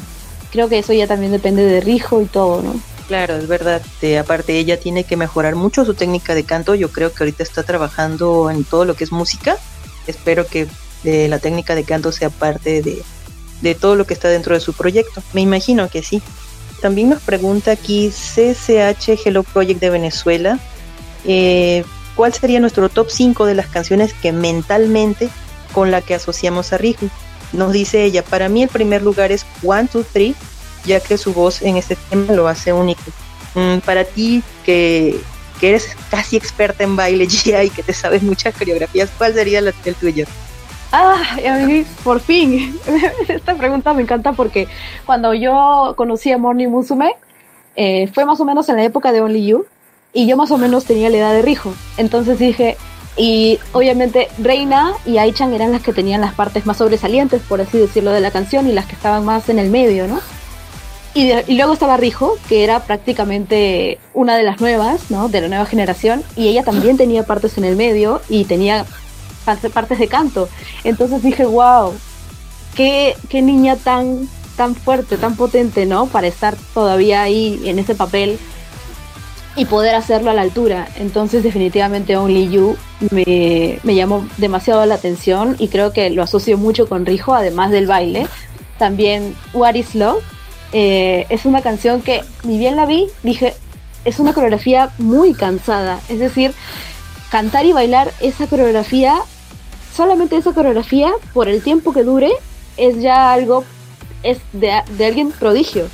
creo 0.50 0.70
que 0.70 0.78
eso 0.78 0.94
ya 0.94 1.06
también 1.06 1.32
depende 1.32 1.62
de 1.62 1.82
Rijo 1.82 2.22
y 2.22 2.24
todo, 2.24 2.62
¿no? 2.62 2.80
Claro, 3.08 3.36
es 3.36 3.46
verdad. 3.46 3.82
aparte, 4.18 4.58
ella 4.58 4.80
tiene 4.80 5.04
que 5.04 5.18
mejorar 5.18 5.54
mucho 5.54 5.84
su 5.84 5.92
técnica 5.92 6.34
de 6.34 6.44
canto. 6.44 6.74
Yo 6.74 6.90
creo 6.90 7.12
que 7.12 7.22
ahorita 7.22 7.42
está 7.42 7.62
trabajando 7.62 8.50
en 8.50 8.64
todo 8.64 8.86
lo 8.86 8.94
que 8.94 9.04
es 9.04 9.12
música. 9.12 9.58
Espero 10.06 10.46
que 10.46 10.66
eh, 11.04 11.28
la 11.28 11.38
técnica 11.38 11.74
de 11.74 11.84
canto 11.84 12.10
sea 12.10 12.30
parte 12.30 12.80
de, 12.80 13.02
de 13.60 13.74
todo 13.74 13.96
lo 13.96 14.06
que 14.06 14.14
está 14.14 14.28
dentro 14.28 14.54
de 14.54 14.60
su 14.60 14.72
proyecto. 14.72 15.22
Me 15.34 15.42
imagino 15.42 15.90
que 15.90 16.02
sí. 16.02 16.22
También 16.80 17.10
nos 17.10 17.20
pregunta 17.20 17.72
aquí 17.72 18.08
CCH 18.08 19.26
Hello 19.26 19.42
Project 19.42 19.80
de 19.80 19.90
Venezuela. 19.90 20.58
Eh, 21.26 21.84
¿Cuál 22.20 22.35
sería 22.35 22.61
nuestro 22.61 22.90
top 22.90 23.09
5 23.09 23.46
de 23.46 23.54
las 23.54 23.68
canciones 23.68 24.12
que 24.12 24.30
mentalmente 24.30 25.30
con 25.72 25.90
la 25.90 26.02
que 26.02 26.14
asociamos 26.14 26.70
a 26.74 26.76
Rihu? 26.76 27.09
Nos 27.54 27.72
dice 27.72 28.04
ella, 28.04 28.22
para 28.22 28.50
mí 28.50 28.62
el 28.62 28.68
primer 28.68 29.00
lugar 29.00 29.33
es 29.33 29.46
One, 29.64 29.88
Two, 29.90 30.04
Three, 30.04 30.35
ya 30.85 31.00
que 31.00 31.16
su 31.16 31.33
voz 31.33 31.62
en 31.62 31.78
este 31.78 31.96
tema 31.96 32.35
lo 32.35 32.46
hace 32.46 32.74
único. 32.74 33.00
Mm, 33.54 33.78
para 33.78 34.04
ti, 34.04 34.42
que, 34.66 35.18
eres 35.62 35.96
casi 36.11 36.37
experta 36.37 36.85
en 36.85 36.94
baile, 36.94 37.24
y 37.64 37.70
que 37.70 37.83
te 37.83 37.94
sabes 37.94 38.22
muchas 38.22 38.54
coreografías, 38.54 39.09
¿cuál 39.16 39.33
sería 39.33 39.62
la, 39.62 39.72
el 39.87 39.94
tuyo? 39.94 40.26
Ah, 40.92 41.22
a 41.42 41.85
por 42.04 42.20
fin. 42.20 42.78
Esta 43.28 43.54
pregunta 43.54 43.94
me 43.94 44.02
encanta 44.02 44.35
porque 44.35 44.68
cuando 45.06 45.33
yo 45.33 45.94
conocí 45.96 46.30
a 46.30 46.37
Morning 46.37 46.68
Musume, 46.68 47.12
eh, 47.76 48.11
fue 48.12 48.26
más 48.26 48.38
o 48.40 48.44
menos 48.44 48.68
en 48.68 48.76
la 48.76 48.85
época 48.85 49.11
de 49.11 49.22
Only 49.22 49.46
You, 49.46 49.64
y 50.12 50.27
yo 50.27 50.37
más 50.37 50.51
o 50.51 50.59
menos 50.59 50.85
tenía 50.85 51.11
la 51.11 51.18
edad 51.18 51.33
de 51.33 51.42
Rijo. 51.42 51.75
Entonces 51.96 52.38
dije, 52.38 52.77
y 53.16 53.59
obviamente 53.73 54.29
Reina 54.38 54.92
y 55.05 55.18
Aichan 55.18 55.53
eran 55.53 55.73
las 55.73 55.83
que 55.83 55.92
tenían 55.92 56.20
las 56.20 56.35
partes 56.35 56.66
más 56.66 56.79
sobresalientes, 56.79 57.42
por 57.42 57.61
así 57.61 57.79
decirlo, 57.79 58.12
de 58.12 58.20
la 58.20 58.31
canción 58.31 58.68
y 58.68 58.73
las 58.73 58.87
que 58.87 58.94
estaban 58.94 59.25
más 59.25 59.49
en 59.49 59.59
el 59.59 59.70
medio, 59.70 60.07
¿no? 60.07 60.20
Y, 61.12 61.33
luego 61.57 61.73
estaba 61.73 61.96
Rijo, 61.96 62.37
que 62.49 62.62
era 62.62 62.81
prácticamente 62.81 63.99
una 64.14 64.37
de 64.37 64.44
las 64.44 64.61
nuevas, 64.61 65.11
¿no? 65.11 65.29
De 65.29 65.40
la 65.40 65.49
nueva 65.49 65.66
generación, 65.66 66.23
y 66.37 66.49
ella 66.49 66.62
también 66.62 66.96
tenía 66.96 67.25
partes 67.25 67.59
en 67.59 67.64
el 67.64 67.75
medio 67.75 68.23
y 68.29 68.44
tenía 68.44 68.87
partes 69.44 69.99
de 69.99 70.07
canto. 70.07 70.49
Entonces 70.85 71.23
dije, 71.23 71.44
wow, 71.44 71.92
qué, 72.77 73.16
qué 73.29 73.42
niña 73.42 73.75
tan, 73.75 74.29
tan 74.57 74.77
fuerte, 74.77 75.16
tan 75.16 75.35
potente, 75.35 75.85
¿no? 75.85 76.07
Para 76.07 76.29
estar 76.29 76.57
todavía 76.73 77.23
ahí 77.23 77.61
en 77.64 77.81
ese 77.81 77.96
papel 77.96 78.38
y 79.56 79.64
poder 79.64 79.94
hacerlo 79.94 80.30
a 80.30 80.34
la 80.34 80.42
altura. 80.42 80.88
Entonces 80.96 81.42
definitivamente 81.42 82.16
Only 82.16 82.48
You 82.50 82.76
me, 83.10 83.78
llamó 83.84 84.26
demasiado 84.36 84.84
la 84.86 84.94
atención 84.94 85.56
y 85.58 85.68
creo 85.68 85.92
que 85.92 86.10
lo 86.10 86.22
asocio 86.22 86.56
mucho 86.58 86.88
con 86.88 87.06
Rijo, 87.06 87.34
además 87.34 87.70
del 87.70 87.86
baile. 87.86 88.26
También 88.78 89.34
What 89.52 89.74
is 89.74 89.94
Love 89.94 90.22
eh, 90.72 91.26
es 91.28 91.44
una 91.44 91.62
canción 91.62 92.00
que 92.00 92.22
ni 92.44 92.58
bien 92.58 92.76
la 92.76 92.86
vi, 92.86 93.08
dije, 93.22 93.54
es 94.04 94.18
una 94.18 94.32
coreografía 94.32 94.90
muy 94.98 95.34
cansada. 95.34 96.00
Es 96.08 96.18
decir, 96.18 96.52
cantar 97.30 97.66
y 97.66 97.72
bailar 97.72 98.12
esa 98.20 98.46
coreografía, 98.46 99.16
solamente 99.94 100.36
esa 100.36 100.52
coreografía, 100.52 101.12
por 101.34 101.48
el 101.48 101.62
tiempo 101.62 101.92
que 101.92 102.04
dure, 102.04 102.30
es 102.76 103.00
ya 103.02 103.32
algo, 103.32 103.64
es 104.22 104.38
de, 104.52 104.72
de 104.96 105.06
alguien 105.06 105.32
prodigio. 105.32 105.88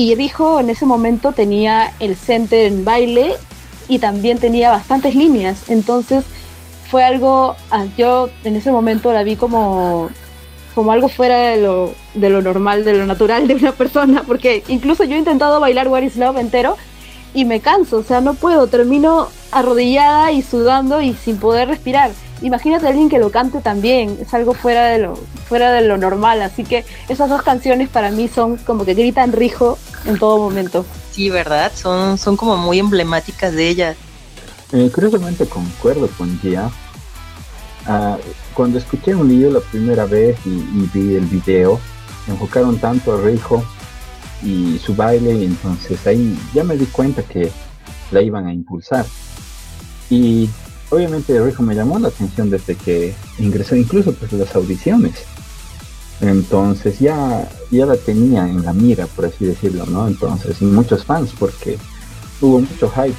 Y 0.00 0.14
dijo 0.14 0.60
en 0.60 0.70
ese 0.70 0.86
momento 0.86 1.32
tenía 1.32 1.92
el 2.00 2.16
center 2.16 2.64
en 2.64 2.86
baile 2.86 3.34
y 3.86 3.98
también 3.98 4.38
tenía 4.38 4.70
bastantes 4.70 5.14
líneas. 5.14 5.68
Entonces 5.68 6.24
fue 6.90 7.04
algo, 7.04 7.54
ah, 7.70 7.84
yo 7.98 8.30
en 8.44 8.56
ese 8.56 8.72
momento 8.72 9.12
la 9.12 9.24
vi 9.24 9.36
como, 9.36 10.08
como 10.74 10.92
algo 10.92 11.10
fuera 11.10 11.36
de 11.50 11.60
lo, 11.60 11.92
de 12.14 12.30
lo 12.30 12.40
normal, 12.40 12.82
de 12.86 12.94
lo 12.94 13.04
natural 13.04 13.46
de 13.46 13.56
una 13.56 13.72
persona, 13.72 14.22
porque 14.26 14.64
incluso 14.68 15.04
yo 15.04 15.16
he 15.16 15.18
intentado 15.18 15.60
bailar 15.60 15.88
What 15.88 16.00
is 16.00 16.16
Love 16.16 16.38
entero 16.38 16.78
y 17.34 17.44
me 17.44 17.60
canso, 17.60 17.98
o 17.98 18.02
sea, 18.02 18.22
no 18.22 18.32
puedo, 18.32 18.68
termino 18.68 19.28
arrodillada 19.52 20.32
y 20.32 20.40
sudando 20.40 21.02
y 21.02 21.12
sin 21.12 21.36
poder 21.36 21.68
respirar. 21.68 22.10
Imagínate 22.40 22.86
a 22.86 22.88
alguien 22.88 23.10
que 23.10 23.18
lo 23.18 23.30
cante 23.30 23.60
también, 23.60 24.16
es 24.18 24.32
algo 24.32 24.54
fuera 24.54 24.86
de 24.86 24.98
lo 24.98 25.16
fuera 25.46 25.72
de 25.72 25.82
lo 25.82 25.98
normal, 25.98 26.40
así 26.40 26.64
que 26.64 26.86
esas 27.10 27.28
dos 27.28 27.42
canciones 27.42 27.90
para 27.90 28.10
mí 28.10 28.28
son 28.28 28.56
como 28.56 28.86
que 28.86 28.94
gritan 28.94 29.32
rijo 29.32 29.76
en 30.04 30.18
todo 30.18 30.38
momento. 30.38 30.84
Sí, 31.10 31.30
¿verdad? 31.30 31.72
Son 31.74 32.18
son 32.18 32.36
como 32.36 32.56
muy 32.56 32.78
emblemáticas 32.78 33.52
de 33.52 33.68
ella. 33.68 33.96
Eh, 34.72 34.90
curiosamente 34.94 35.46
concuerdo 35.46 36.08
con 36.16 36.38
Gia. 36.40 36.70
Ah, 37.86 38.18
cuando 38.54 38.78
escuché 38.78 39.14
un 39.14 39.28
lío 39.28 39.50
la 39.50 39.60
primera 39.60 40.04
vez 40.04 40.38
y, 40.44 40.50
y 40.50 40.90
vi 40.92 41.16
el 41.16 41.26
video, 41.26 41.80
enfocaron 42.28 42.78
tanto 42.78 43.12
a 43.14 43.20
Rijo 43.20 43.64
y 44.42 44.78
su 44.78 44.94
baile 44.94 45.34
y 45.34 45.44
entonces 45.44 46.06
ahí 46.06 46.38
ya 46.54 46.64
me 46.64 46.76
di 46.76 46.86
cuenta 46.86 47.22
que 47.22 47.50
la 48.10 48.22
iban 48.22 48.46
a 48.46 48.52
impulsar. 48.52 49.06
Y 50.08 50.48
obviamente 50.90 51.40
Rijo 51.40 51.62
me 51.62 51.74
llamó 51.74 51.98
la 51.98 52.08
atención 52.08 52.50
desde 52.50 52.74
que 52.74 53.14
ingresó 53.38 53.76
incluso 53.76 54.12
pues 54.14 54.32
las 54.32 54.54
audiciones. 54.54 55.14
Entonces 56.20 56.98
ya, 56.98 57.48
ya 57.70 57.86
la 57.86 57.96
tenía 57.96 58.46
en 58.46 58.64
la 58.64 58.72
mira, 58.72 59.06
por 59.06 59.24
así 59.24 59.46
decirlo, 59.46 59.86
¿no? 59.86 60.06
Entonces, 60.06 60.60
y 60.60 60.66
muchos 60.66 61.04
fans, 61.04 61.30
porque 61.38 61.78
hubo 62.40 62.60
mucho 62.60 62.90
hype 62.90 63.14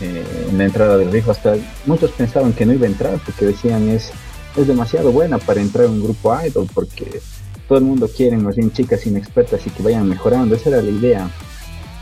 eh, 0.00 0.48
en 0.50 0.58
la 0.58 0.64
entrada 0.64 0.98
del 0.98 1.10
Rijo. 1.10 1.30
Hasta 1.30 1.56
muchos 1.86 2.10
pensaban 2.12 2.52
que 2.52 2.66
no 2.66 2.74
iba 2.74 2.86
a 2.86 2.90
entrar, 2.90 3.18
porque 3.24 3.46
decían 3.46 3.88
es, 3.88 4.10
es 4.56 4.66
demasiado 4.66 5.12
buena 5.12 5.38
para 5.38 5.62
entrar 5.62 5.86
en 5.86 5.92
un 5.92 6.02
grupo 6.02 6.36
idol, 6.44 6.68
porque 6.74 7.22
todo 7.68 7.78
el 7.78 7.84
mundo 7.84 8.08
quiere 8.14 8.36
más 8.36 8.56
bien 8.56 8.70
chicas 8.70 9.06
inexpertas 9.06 9.66
y 9.66 9.70
que 9.70 9.82
vayan 9.82 10.08
mejorando. 10.08 10.54
Esa 10.54 10.70
era 10.70 10.82
la 10.82 10.90
idea 10.90 11.30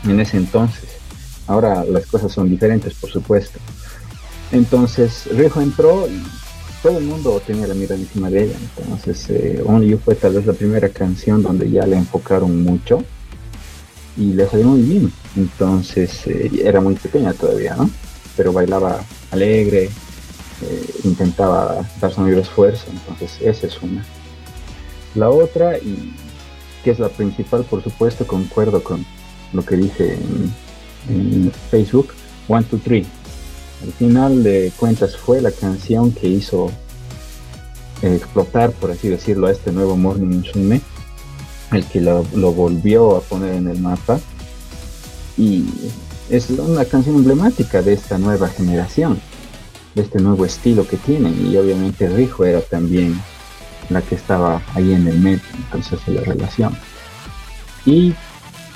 en 0.03 0.19
ese 0.19 0.37
entonces. 0.37 0.89
Ahora 1.47 1.85
las 1.85 2.05
cosas 2.07 2.31
son 2.31 2.49
diferentes, 2.49 2.93
por 2.93 3.09
supuesto. 3.09 3.57
Entonces 4.51 5.29
Rijo 5.31 5.61
entró 5.61 6.07
y 6.07 6.21
todo 6.81 6.97
el 6.97 7.05
mundo 7.05 7.41
tenía 7.45 7.67
la 7.67 7.73
mirada 7.73 7.99
encima 7.99 8.29
de 8.29 8.43
ella. 8.43 8.55
Entonces 8.59 9.29
eh, 9.29 9.63
Only 9.65 9.89
You 9.89 9.99
fue 9.99 10.15
tal 10.15 10.33
vez 10.33 10.45
la 10.45 10.53
primera 10.53 10.89
canción 10.89 11.43
donde 11.43 11.69
ya 11.69 11.85
le 11.85 11.97
enfocaron 11.97 12.63
mucho 12.63 13.03
y 14.17 14.33
le 14.33 14.47
salió 14.47 14.67
muy 14.67 14.81
bien. 14.81 15.11
Entonces 15.35 16.25
eh, 16.27 16.51
era 16.63 16.81
muy 16.81 16.95
pequeña 16.95 17.33
todavía, 17.33 17.75
¿no? 17.75 17.89
Pero 18.35 18.53
bailaba 18.53 19.03
alegre, 19.31 19.85
eh, 19.85 20.89
intentaba 21.03 21.87
dar 21.99 22.13
su 22.13 22.21
mayor 22.21 22.39
esfuerzo. 22.39 22.85
Entonces 22.91 23.37
esa 23.41 23.67
es 23.67 23.81
una. 23.81 24.03
La 25.15 25.29
otra, 25.29 25.77
y 25.77 26.13
que 26.83 26.91
es 26.91 26.99
la 26.99 27.09
principal, 27.09 27.63
por 27.63 27.83
supuesto, 27.83 28.25
concuerdo 28.25 28.83
con 28.83 29.05
lo 29.53 29.63
que 29.63 29.75
dice 29.75 30.17
en 31.09 31.51
Facebook, 31.69 32.13
One, 32.47 32.63
Two, 32.63 32.79
Three. 32.79 33.05
Al 33.83 33.91
final 33.93 34.43
de 34.43 34.71
cuentas 34.77 35.17
fue 35.17 35.41
la 35.41 35.51
canción 35.51 36.11
que 36.11 36.27
hizo 36.27 36.71
explotar, 38.01 38.71
por 38.71 38.91
así 38.91 39.09
decirlo, 39.09 39.47
a 39.47 39.51
este 39.51 39.71
nuevo 39.71 39.97
Morning 39.97 40.37
Musume, 40.39 40.81
el 41.71 41.85
que 41.85 42.01
lo, 42.01 42.23
volvió 42.23 43.15
a 43.15 43.21
poner 43.21 43.55
en 43.55 43.67
el 43.67 43.79
mapa. 43.79 44.19
Y 45.37 45.65
es 46.29 46.49
una 46.51 46.85
canción 46.85 47.15
emblemática 47.15 47.81
de 47.81 47.93
esta 47.93 48.17
nueva 48.17 48.49
generación, 48.49 49.19
de 49.95 50.03
este 50.03 50.19
nuevo 50.19 50.45
estilo 50.45 50.87
que 50.87 50.97
tienen. 50.97 51.51
Y 51.51 51.57
obviamente 51.57 52.07
Rijo 52.07 52.45
era 52.45 52.61
también 52.61 53.19
la 53.89 54.01
que 54.01 54.15
estaba 54.15 54.61
ahí 54.73 54.93
en 54.93 55.07
el 55.07 55.19
medio, 55.19 55.41
entonces 55.57 55.99
la 56.07 56.21
relación. 56.21 56.77
Y 57.85 58.13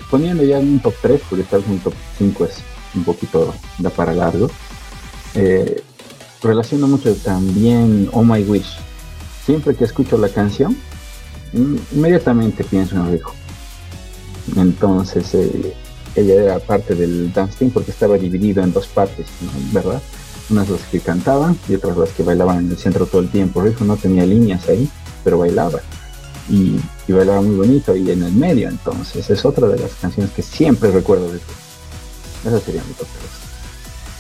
poniendo 0.10 0.44
ya 0.44 0.58
un 0.58 0.80
top 0.80 0.96
3, 1.02 1.22
porque 1.30 1.44
estar 1.44 1.60
en 1.60 1.72
un 1.72 1.80
top 1.80 1.94
5 2.18 2.46
es 2.46 2.56
un 2.96 3.04
poquito 3.04 3.54
da 3.80 3.90
para 3.90 4.14
largo, 4.14 4.50
eh, 5.36 5.84
relaciono 6.42 6.88
mucho 6.88 7.14
también 7.16 8.10
Oh 8.14 8.24
My 8.24 8.44
Wish. 8.44 8.78
Siempre 9.46 9.76
que 9.76 9.84
escucho 9.84 10.18
la 10.18 10.30
canción, 10.30 10.76
inmediatamente 11.54 12.64
pienso 12.64 12.96
en 12.96 13.12
Rijo. 13.12 13.34
Entonces, 14.56 15.34
eh, 15.34 15.74
ella 16.16 16.36
era 16.36 16.60
parte 16.60 16.96
del 16.96 17.32
dance 17.34 17.58
team 17.58 17.72
porque 17.72 17.92
estaba 17.92 18.18
dividido 18.18 18.64
en 18.64 18.72
dos 18.72 18.88
partes, 18.88 19.28
¿verdad? 19.72 20.02
Unas 20.50 20.70
las 20.70 20.82
que 20.84 21.00
cantaban 21.00 21.58
y 21.68 21.76
otras 21.76 21.98
las 21.98 22.10
que 22.10 22.24
bailaban 22.24 22.60
en 22.60 22.72
el 22.72 22.78
centro 22.78 23.06
todo 23.06 23.22
el 23.22 23.30
tiempo. 23.30 23.62
Rijo 23.62 23.84
no 23.84 23.98
tenía 23.98 24.26
líneas 24.26 24.68
ahí, 24.70 24.90
pero 25.24 25.40
bailaba. 25.40 25.82
Y, 26.50 26.80
bailaba 27.12 27.42
muy 27.42 27.56
bonito 27.56 27.96
y 27.96 28.12
en 28.12 28.24
el 28.24 28.34
medio. 28.34 28.70
Entonces, 28.70 29.30
es 29.30 29.46
otra 29.46 29.68
de 29.68 29.80
las 29.80 29.92
canciones 29.96 30.32
que 30.32 30.42
siempre 30.42 30.92
recuerdo 30.92 31.32
de 31.32 31.40
Esa 32.46 32.60
sería 32.60 32.84
mi 32.84 32.94
top 32.94 33.08
3. 33.20 33.45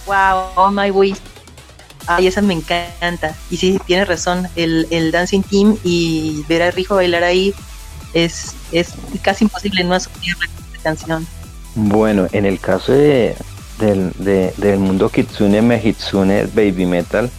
Wow, 0.06 0.52
oh 0.56 0.72
my 0.72 0.92
wish. 0.92 1.18
Ay, 2.08 2.28
esa 2.28 2.42
me 2.42 2.54
encanta. 2.54 3.36
Y 3.50 3.58
sí, 3.58 3.80
tienes 3.86 4.08
razón, 4.08 4.48
el, 4.56 4.88
el 4.92 5.12
dancing 5.12 5.42
team 5.42 5.78
y 5.84 6.44
ver 6.48 6.62
a 6.62 6.72
Rijo 6.72 6.96
bailar 6.96 7.24
ahí 7.24 7.54
es, 8.14 8.56
es 8.72 8.94
casi 9.22 9.46
imposible 9.46 9.84
no 9.84 9.96
asumir 9.96 10.36
la 10.40 10.82
canción. 10.84 11.28
Bueno, 11.76 12.28
en 12.32 12.46
el 12.46 12.60
caso 12.60 12.94
de, 12.94 13.36
del, 13.80 14.12
de, 14.18 14.54
del 14.58 14.80
mundo 14.80 15.10
Kitsune 15.10 15.62
Mehitsune 15.62 16.48
Baby 16.54 16.86
Metal, 16.86 17.30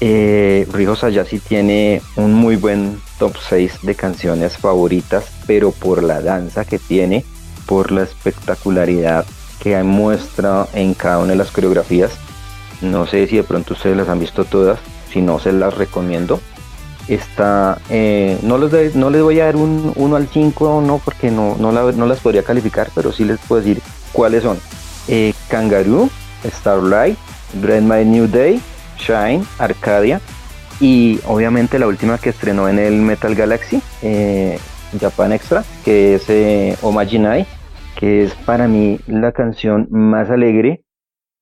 eh, 0.00 0.66
Rijo 0.70 0.96
Sayashi 0.96 1.38
tiene 1.38 2.02
un 2.16 2.34
muy 2.34 2.56
buen 2.56 3.00
top 3.18 3.36
6 3.48 3.78
de 3.82 3.94
canciones 3.94 4.56
favoritas, 4.58 5.24
pero 5.46 5.72
por 5.72 6.02
la 6.02 6.20
danza 6.20 6.64
que 6.64 6.78
tiene, 6.78 7.24
por 7.66 7.90
la 7.90 8.02
espectacularidad 8.02 9.24
que 9.60 9.82
muestra 9.82 10.66
en 10.74 10.94
cada 10.94 11.18
una 11.18 11.32
de 11.32 11.36
las 11.36 11.50
coreografías. 11.50 12.12
No 12.80 13.06
sé 13.06 13.26
si 13.26 13.36
de 13.36 13.44
pronto 13.44 13.74
ustedes 13.74 13.96
las 13.96 14.08
han 14.08 14.20
visto 14.20 14.44
todas, 14.44 14.78
si 15.10 15.20
no 15.20 15.38
se 15.38 15.52
las 15.52 15.74
recomiendo. 15.74 16.40
Está, 17.08 17.78
eh, 17.90 18.38
no, 18.42 18.56
les 18.58 18.94
no 18.94 19.10
les 19.10 19.22
voy 19.22 19.40
a 19.40 19.46
dar 19.46 19.56
un 19.56 19.92
1 19.94 20.16
al 20.16 20.28
5, 20.28 20.82
no, 20.86 20.98
porque 21.04 21.30
no, 21.30 21.56
no, 21.58 21.72
no, 21.72 22.06
las 22.06 22.20
podría 22.20 22.42
calificar, 22.42 22.90
pero 22.94 23.12
sí 23.12 23.24
les 23.24 23.38
puedo 23.40 23.62
decir 23.62 23.82
cuáles 24.12 24.42
son. 24.42 24.58
Eh, 25.08 25.34
Kangaroo, 25.48 26.08
Starlight, 26.44 27.18
Brand 27.54 27.90
My 27.90 28.04
New 28.04 28.26
Day, 28.26 28.60
Shine, 28.98 29.44
Arcadia 29.58 30.20
y 30.80 31.20
obviamente 31.26 31.78
la 31.78 31.86
última 31.86 32.18
que 32.18 32.30
estrenó 32.30 32.68
en 32.68 32.78
el 32.78 32.94
Metal 32.94 33.34
Galaxy, 33.34 33.80
eh, 34.02 34.58
Japan 35.00 35.32
Extra, 35.32 35.64
que 35.84 36.16
es 36.16 36.24
eh, 36.28 36.76
Omajinai 36.82 37.46
es 38.04 38.34
para 38.34 38.68
mí 38.68 39.00
la 39.06 39.32
canción 39.32 39.88
más 39.90 40.28
alegre 40.28 40.84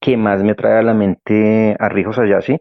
que 0.00 0.16
más 0.16 0.42
me 0.42 0.54
trae 0.54 0.78
a 0.78 0.82
la 0.82 0.94
mente 0.94 1.76
a 1.78 1.88
Rijo 1.88 2.12
Sayashi, 2.12 2.60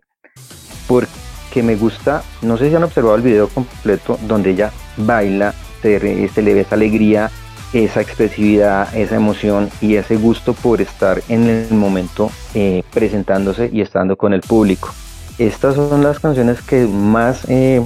porque 0.87 1.61
me 1.63 1.75
gusta, 1.75 2.23
no 2.41 2.57
sé 2.57 2.69
si 2.69 2.75
han 2.75 2.83
observado 2.83 3.15
el 3.15 3.21
video 3.21 3.47
completo 3.47 4.17
donde 4.27 4.51
ella 4.51 4.71
baila, 4.97 5.53
se, 5.81 5.99
le 5.99 6.53
ve 6.53 6.61
esa 6.61 6.75
alegría, 6.75 7.29
esa 7.73 8.01
expresividad, 8.01 8.95
esa 8.95 9.15
emoción 9.15 9.69
y 9.81 9.95
ese 9.95 10.17
gusto 10.17 10.53
por 10.53 10.81
estar 10.81 11.21
en 11.29 11.47
el 11.47 11.71
momento 11.71 12.31
eh, 12.53 12.83
presentándose 12.93 13.69
y 13.71 13.81
estando 13.81 14.17
con 14.17 14.33
el 14.33 14.41
público. 14.41 14.89
Estas 15.37 15.75
son 15.75 16.03
las 16.03 16.19
canciones 16.19 16.61
que 16.61 16.85
más 16.85 17.49
eh, 17.49 17.81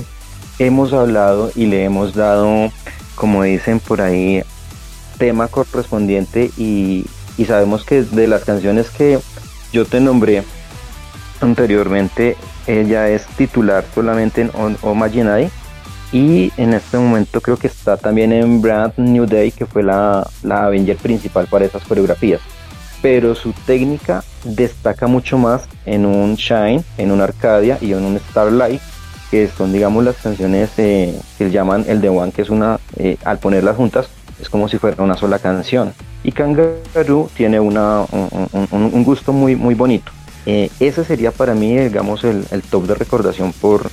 hemos 0.59 0.93
hablado 0.93 1.51
y 1.55 1.67
le 1.67 1.83
hemos 1.83 2.13
dado, 2.13 2.71
como 3.15 3.43
dicen 3.43 3.79
por 3.79 4.01
ahí, 4.01 4.43
tema 5.17 5.47
correspondiente 5.47 6.51
y, 6.57 7.05
sabemos 7.45 7.83
que 7.83 8.03
de 8.03 8.27
las 8.27 8.43
canciones 8.43 8.89
que 8.89 9.19
yo 9.73 9.85
te 9.85 9.99
nombré 9.99 10.43
anteriormente, 11.41 12.37
ella 12.65 13.09
es 13.09 13.25
titular 13.37 13.83
solamente 13.93 14.41
en 14.41 14.51
Oma 14.81 15.09
y 16.11 16.51
en 16.55 16.73
este 16.73 16.97
momento 16.97 17.41
creo 17.41 17.57
que 17.57 17.67
está 17.67 17.97
también 17.97 18.31
en 18.31 18.61
Brand 18.61 18.93
New 18.95 19.25
Day, 19.25 19.51
que 19.51 19.65
fue 19.65 19.83
la, 19.83 20.25
la 20.43 20.65
Avenger 20.65 20.95
principal 20.97 21.47
para 21.47 21.65
esas 21.65 21.83
coreografías. 21.83 22.39
Pero 23.01 23.35
su 23.35 23.51
técnica 23.65 24.23
destaca 24.43 25.07
mucho 25.07 25.37
más 25.37 25.67
en 25.85 26.05
un 26.05 26.35
Shine, 26.35 26.83
en 26.97 27.11
un 27.11 27.21
Arcadia 27.21 27.77
y 27.81 27.91
en 27.91 28.05
un 28.05 28.17
Starlight, 28.17 28.81
que 29.29 29.49
son 29.49 29.73
digamos 29.73 30.03
las 30.03 30.15
canciones 30.15 30.69
eh, 30.77 31.19
que 31.37 31.51
llaman 31.51 31.85
el 31.87 31.99
de 31.99 32.09
One, 32.09 32.31
que 32.31 32.43
es 32.43 32.49
una, 32.49 32.79
eh, 32.95 33.17
al 33.25 33.39
ponerlas 33.39 33.75
juntas, 33.75 34.07
es 34.39 34.49
como 34.49 34.67
si 34.67 34.77
fuera 34.77 35.01
una 35.03 35.17
sola 35.17 35.39
canción. 35.39 35.93
Y 36.23 36.31
Kangaroo 36.31 37.29
tiene 37.35 37.59
una, 37.59 38.05
un, 38.71 39.03
gusto 39.03 39.31
muy, 39.31 39.55
muy 39.55 39.75
bonito. 39.75 40.11
Eh, 40.45 40.69
ese 40.79 41.03
sería 41.03 41.31
para 41.31 41.53
mí, 41.53 41.77
digamos, 41.77 42.23
el, 42.23 42.45
top 42.69 42.87
de 42.87 42.95
recordación 42.95 43.53
por, 43.53 43.89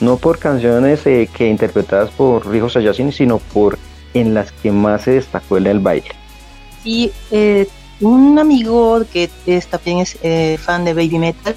no 0.00 0.16
por 0.16 0.38
canciones 0.38 1.06
eh, 1.06 1.28
que 1.32 1.48
interpretadas 1.48 2.10
por 2.10 2.46
Rijo 2.48 2.68
Sayasin, 2.68 3.12
sino 3.12 3.38
por 3.38 3.78
en 4.14 4.34
las 4.34 4.52
que 4.52 4.72
más 4.72 5.02
se 5.02 5.12
destacó 5.12 5.58
en 5.58 5.66
el 5.66 5.80
baile. 5.80 6.10
Y 6.84 7.12
eh, 7.30 7.68
un 8.00 8.38
amigo 8.38 9.02
que 9.12 9.30
es, 9.46 9.66
también 9.66 9.98
es 9.98 10.18
fan 10.60 10.84
de 10.84 10.94
Baby 10.94 11.18
Metal 11.18 11.54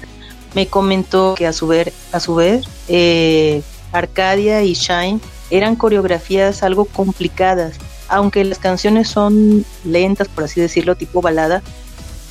me 0.54 0.66
comentó 0.66 1.34
que 1.36 1.46
a 1.46 1.52
su, 1.52 1.68
ver, 1.68 1.92
a 2.10 2.18
su 2.18 2.34
vez 2.34 2.66
Arcadia 3.92 4.62
y 4.62 4.74
Shine 4.74 5.20
eran 5.50 5.76
coreografías 5.76 6.62
algo 6.62 6.84
complicadas, 6.84 7.78
aunque 8.10 8.44
las 8.44 8.58
canciones 8.58 9.08
son 9.08 9.64
lentas, 9.84 10.28
por 10.28 10.44
así 10.44 10.60
decirlo, 10.60 10.96
tipo 10.96 11.22
balada, 11.22 11.62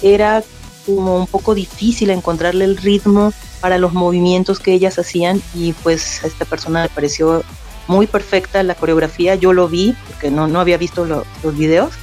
era 0.01 0.43
como 0.85 1.17
un 1.17 1.27
poco 1.27 1.55
difícil 1.55 2.09
encontrarle 2.09 2.65
el 2.65 2.77
ritmo 2.77 3.33
para 3.61 3.77
los 3.77 3.93
movimientos 3.93 4.59
que 4.59 4.73
ellas 4.73 4.99
hacían 4.99 5.41
y 5.53 5.73
pues 5.73 6.23
a 6.23 6.27
esta 6.27 6.45
persona 6.45 6.83
le 6.83 6.89
pareció 6.89 7.43
muy 7.87 8.07
perfecta 8.07 8.61
la 8.63 8.75
coreografía, 8.75 9.35
yo 9.35 9.53
lo 9.53 9.67
vi 9.67 9.95
porque 10.07 10.29
no, 10.29 10.47
no 10.47 10.59
había 10.59 10.77
visto 10.77 11.05
los 11.05 11.57
videos 11.57 11.93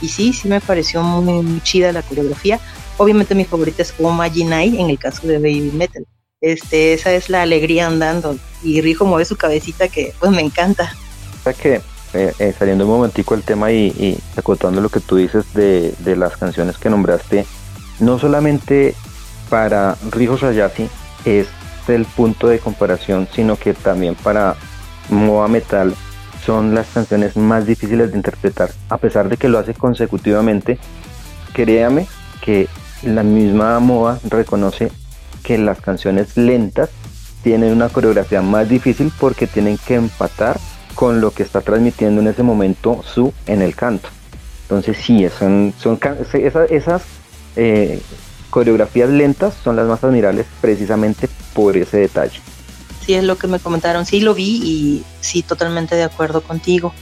y 0.00 0.08
sí, 0.08 0.32
sí 0.32 0.48
me 0.48 0.60
pareció 0.60 1.02
muy, 1.02 1.60
chida 1.62 1.92
la 1.92 2.02
coreografía. 2.02 2.60
Obviamente 2.96 3.34
mi 3.34 3.44
favorita 3.44 3.82
es 3.82 3.94
Oma 3.98 4.30
Jinai 4.30 4.80
en 4.80 4.90
el 4.90 4.98
caso 4.98 5.26
de 5.26 5.38
Baby 5.38 5.70
Metal. 5.72 6.06
Este, 6.40 6.92
esa 6.94 7.12
es 7.12 7.28
la 7.30 7.42
alegría 7.42 7.86
andando 7.86 8.36
y 8.62 8.80
Rijo 8.80 9.06
mueve 9.06 9.24
su 9.24 9.36
cabecita 9.36 9.88
que 9.88 10.12
pues 10.20 10.30
me 10.30 10.42
encanta. 10.42 10.94
que 11.60 11.80
eh, 12.14 12.32
eh, 12.38 12.54
saliendo 12.58 12.84
un 12.84 12.92
momentico 12.92 13.34
el 13.34 13.42
tema 13.42 13.72
y, 13.72 14.18
acotando 14.36 14.80
lo 14.80 14.88
que 14.88 15.00
tú 15.00 15.16
dices 15.16 15.52
de, 15.54 15.94
de 15.98 16.16
las 16.16 16.36
canciones 16.36 16.78
que 16.78 16.90
nombraste, 16.90 17.46
no 18.00 18.18
solamente 18.18 18.94
para 19.50 19.96
Rijo 20.10 20.38
Sayasi 20.38 20.88
es 21.24 21.48
el 21.88 22.04
punto 22.04 22.48
de 22.48 22.58
comparación, 22.58 23.28
sino 23.32 23.56
que 23.56 23.74
también 23.74 24.14
para 24.14 24.56
Moa 25.10 25.48
Metal 25.48 25.94
son 26.44 26.74
las 26.74 26.88
canciones 26.88 27.36
más 27.36 27.66
difíciles 27.66 28.10
de 28.10 28.16
interpretar, 28.16 28.70
a 28.88 28.98
pesar 28.98 29.28
de 29.28 29.36
que 29.36 29.48
lo 29.48 29.58
hace 29.58 29.74
consecutivamente. 29.74 30.78
Créame 31.52 32.06
que 32.42 32.68
la 33.02 33.22
misma 33.22 33.78
MOA 33.80 34.18
reconoce 34.28 34.90
que 35.42 35.58
las 35.58 35.80
canciones 35.80 36.36
lentas 36.36 36.90
tienen 37.42 37.72
una 37.72 37.88
coreografía 37.88 38.42
más 38.42 38.68
difícil 38.68 39.12
porque 39.18 39.46
tienen 39.46 39.78
que 39.78 39.94
empatar 39.94 40.58
con 40.94 41.20
lo 41.20 41.30
que 41.30 41.42
está 41.42 41.60
transmitiendo 41.60 42.20
en 42.20 42.28
ese 42.28 42.42
momento 42.42 43.02
su 43.02 43.32
en 43.46 43.62
el 43.62 43.74
canto. 43.74 44.08
Entonces 44.62 44.96
sí, 44.96 45.26
son, 45.38 45.74
son 45.78 45.98
esas, 46.38 46.70
esas 46.70 47.02
eh, 47.56 48.00
coreografías 48.50 49.10
lentas 49.10 49.54
son 49.62 49.76
las 49.76 49.86
más 49.86 50.04
admirables 50.04 50.46
precisamente 50.60 51.28
por 51.52 51.76
ese 51.76 51.98
detalle. 51.98 52.40
Sí, 53.04 53.14
es 53.14 53.24
lo 53.24 53.36
que 53.36 53.46
me 53.46 53.58
comentaron, 53.58 54.06
sí 54.06 54.20
lo 54.20 54.34
vi 54.34 54.60
y 54.64 55.04
sí, 55.20 55.42
totalmente 55.42 55.94
de 55.94 56.04
acuerdo 56.04 56.42
contigo. 56.42 56.94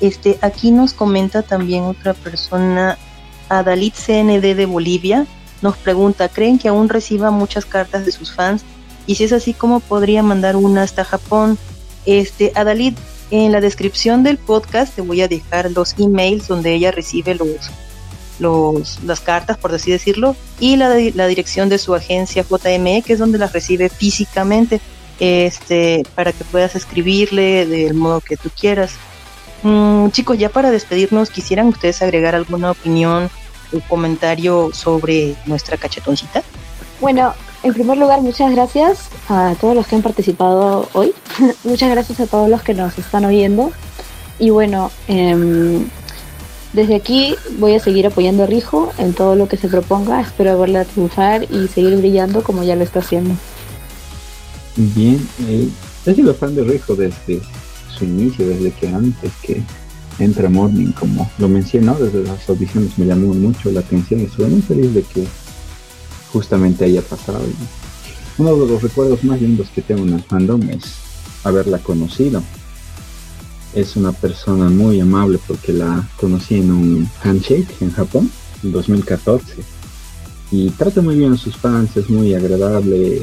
Este, 0.00 0.38
aquí 0.42 0.72
nos 0.72 0.92
comenta 0.92 1.42
también 1.42 1.84
otra 1.84 2.14
persona, 2.14 2.98
Adalit 3.48 3.94
CND 3.94 4.56
de 4.56 4.66
Bolivia, 4.66 5.26
nos 5.62 5.76
pregunta, 5.76 6.28
¿creen 6.28 6.58
que 6.58 6.68
aún 6.68 6.88
reciba 6.88 7.30
muchas 7.30 7.64
cartas 7.64 8.04
de 8.04 8.12
sus 8.12 8.32
fans? 8.32 8.64
Y 9.06 9.14
si 9.14 9.24
es 9.24 9.32
así, 9.32 9.54
¿cómo 9.54 9.80
podría 9.80 10.22
mandar 10.22 10.56
una 10.56 10.82
hasta 10.82 11.04
Japón? 11.04 11.58
Este, 12.06 12.52
Adalit, 12.54 12.98
en 13.30 13.52
la 13.52 13.60
descripción 13.60 14.22
del 14.22 14.38
podcast 14.38 14.94
te 14.94 15.02
voy 15.02 15.22
a 15.22 15.28
dejar 15.28 15.70
los 15.70 15.94
emails 15.98 16.48
donde 16.48 16.74
ella 16.74 16.90
recibe 16.90 17.34
los, 17.34 17.70
los, 18.38 19.02
las 19.04 19.20
cartas, 19.20 19.58
por 19.58 19.74
así 19.74 19.90
decirlo, 19.90 20.36
y 20.60 20.76
la, 20.76 20.88
la 21.14 21.26
dirección 21.26 21.68
de 21.68 21.78
su 21.78 21.94
agencia 21.94 22.44
JME, 22.44 23.02
que 23.02 23.14
es 23.14 23.18
donde 23.18 23.38
las 23.38 23.52
recibe 23.52 23.88
físicamente, 23.88 24.80
este, 25.20 26.02
para 26.14 26.32
que 26.32 26.44
puedas 26.44 26.74
escribirle 26.74 27.66
del 27.66 27.94
modo 27.94 28.20
que 28.20 28.36
tú 28.36 28.50
quieras. 28.58 28.92
Mm, 29.62 30.10
chicos, 30.10 30.38
ya 30.38 30.48
para 30.48 30.70
despedirnos, 30.70 31.30
¿quisieran 31.30 31.68
ustedes 31.68 32.02
agregar 32.02 32.34
alguna 32.34 32.72
opinión 32.72 33.30
o 33.72 33.80
comentario 33.88 34.70
sobre 34.72 35.36
nuestra 35.46 35.76
cachetoncita? 35.76 36.42
Bueno, 37.00 37.34
en 37.64 37.72
primer 37.72 37.96
lugar, 37.96 38.20
muchas 38.20 38.52
gracias 38.52 39.08
a 39.28 39.54
todos 39.58 39.74
los 39.74 39.86
que 39.86 39.96
han 39.96 40.02
participado 40.02 40.86
hoy. 40.92 41.12
muchas 41.64 41.90
gracias 41.90 42.20
a 42.20 42.26
todos 42.26 42.48
los 42.48 42.62
que 42.62 42.74
nos 42.74 42.96
están 42.98 43.24
oyendo. 43.24 43.72
Y 44.38 44.50
bueno, 44.50 44.90
eh, 45.08 45.82
desde 46.74 46.94
aquí 46.94 47.36
voy 47.58 47.74
a 47.74 47.80
seguir 47.80 48.06
apoyando 48.06 48.42
a 48.42 48.46
Rijo 48.46 48.92
en 48.98 49.14
todo 49.14 49.34
lo 49.34 49.48
que 49.48 49.56
se 49.56 49.68
proponga. 49.68 50.20
Espero 50.20 50.60
verla 50.60 50.84
triunfar 50.84 51.44
y 51.50 51.68
seguir 51.68 51.96
brillando 51.96 52.42
como 52.42 52.62
ya 52.64 52.76
lo 52.76 52.84
está 52.84 52.98
haciendo. 52.98 53.34
Bien, 54.76 55.26
he 56.04 56.14
sido 56.14 56.34
fan 56.34 56.54
de 56.54 56.64
Rijo 56.64 56.94
desde 56.94 57.40
su 57.96 58.04
inicio, 58.04 58.46
desde 58.46 58.72
que 58.72 58.88
antes 58.88 59.32
que 59.40 59.62
entra 60.18 60.50
Morning, 60.50 60.92
como 60.92 61.30
lo 61.38 61.48
mencionó, 61.48 61.94
desde 61.94 62.24
las 62.24 62.46
audiciones 62.46 62.98
me 62.98 63.06
llamó 63.06 63.32
mucho 63.32 63.70
la 63.70 63.80
atención 63.80 64.20
y 64.20 64.24
estoy 64.24 64.50
muy 64.50 64.60
feliz 64.60 64.92
de 64.92 65.02
que 65.02 65.24
justamente 66.34 66.84
haya 66.84 67.00
pasado. 67.00 67.40
Uno 68.36 68.56
de 68.56 68.66
los 68.66 68.82
recuerdos 68.82 69.24
más 69.24 69.40
lindos 69.40 69.68
que 69.74 69.80
tengo 69.80 70.02
en 70.02 70.12
el 70.12 70.22
fandom 70.22 70.68
es 70.68 70.96
haberla 71.44 71.78
conocido 71.78 72.42
es 73.74 73.96
una 73.96 74.12
persona 74.12 74.68
muy 74.68 75.00
amable 75.00 75.38
porque 75.46 75.72
la 75.72 76.08
conocí 76.16 76.56
en 76.56 76.70
un 76.70 77.10
handshake 77.22 77.68
en 77.80 77.90
Japón 77.90 78.30
en 78.62 78.72
2014 78.72 79.56
y 80.50 80.70
trata 80.70 81.00
muy 81.02 81.16
bien 81.16 81.32
a 81.32 81.36
sus 81.36 81.56
fans, 81.56 81.96
es 81.96 82.08
muy 82.08 82.32
agradable. 82.34 83.22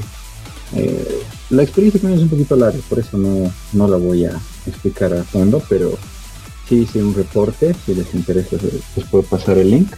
Eh, 0.75 1.21
la 1.49 1.63
experiencia 1.63 2.01
con 2.01 2.11
es 2.11 2.21
un 2.21 2.29
poquito 2.29 2.55
larga, 2.55 2.79
por 2.89 2.99
eso 2.99 3.17
no, 3.17 3.51
no 3.73 3.87
la 3.87 3.97
voy 3.97 4.25
a 4.25 4.37
explicar 4.67 5.13
a 5.13 5.23
fondo, 5.23 5.61
pero 5.69 5.97
sí 6.67 6.79
hice 6.79 7.01
un 7.01 7.13
reporte, 7.13 7.73
si 7.85 7.95
les 7.95 8.13
interesa 8.13 8.57
les 8.95 9.05
puedo 9.05 9.23
pasar 9.23 9.57
el 9.57 9.71
link. 9.71 9.91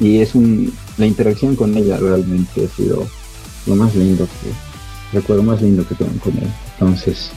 Y 0.00 0.18
es 0.18 0.34
un, 0.34 0.72
la 0.98 1.06
interacción 1.06 1.56
con 1.56 1.76
ella 1.76 1.96
realmente 1.98 2.64
ha 2.64 2.76
sido 2.76 3.06
lo 3.66 3.76
más 3.76 3.94
lindo 3.94 4.26
que, 4.26 5.16
recuerdo 5.16 5.42
más 5.42 5.62
lindo 5.62 5.86
que 5.86 5.94
tengo 5.94 6.18
con 6.20 6.36
ella. 6.36 6.54
Entonces, 6.72 7.30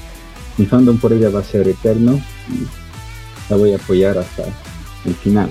mi 0.57 0.65
fandom 0.65 0.97
por 0.97 1.13
ella 1.13 1.29
va 1.29 1.39
a 1.39 1.43
ser 1.43 1.67
eterno 1.67 2.21
y 2.49 2.67
la 3.49 3.57
voy 3.57 3.73
a 3.73 3.77
apoyar 3.77 4.17
hasta 4.17 4.43
el 5.05 5.15
final 5.15 5.49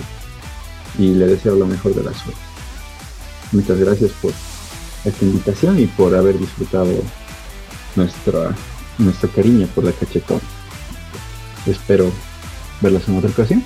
y 0.98 1.14
le 1.14 1.26
deseo 1.26 1.54
lo 1.56 1.66
mejor 1.66 1.94
de 1.94 2.02
la 2.02 2.12
suerte. 2.12 2.40
Muchas 3.52 3.78
gracias 3.78 4.10
por 4.20 4.32
esta 5.04 5.24
invitación 5.24 5.78
y 5.78 5.86
por 5.86 6.14
haber 6.14 6.38
disfrutado 6.38 6.92
nuestra, 7.96 8.54
nuestro 8.98 9.30
cariño 9.30 9.66
por 9.74 9.84
la 9.84 9.92
cachetón. 9.92 10.40
Espero 11.66 12.10
verlas 12.80 13.08
en 13.08 13.18
otra 13.18 13.30
ocasión. 13.30 13.64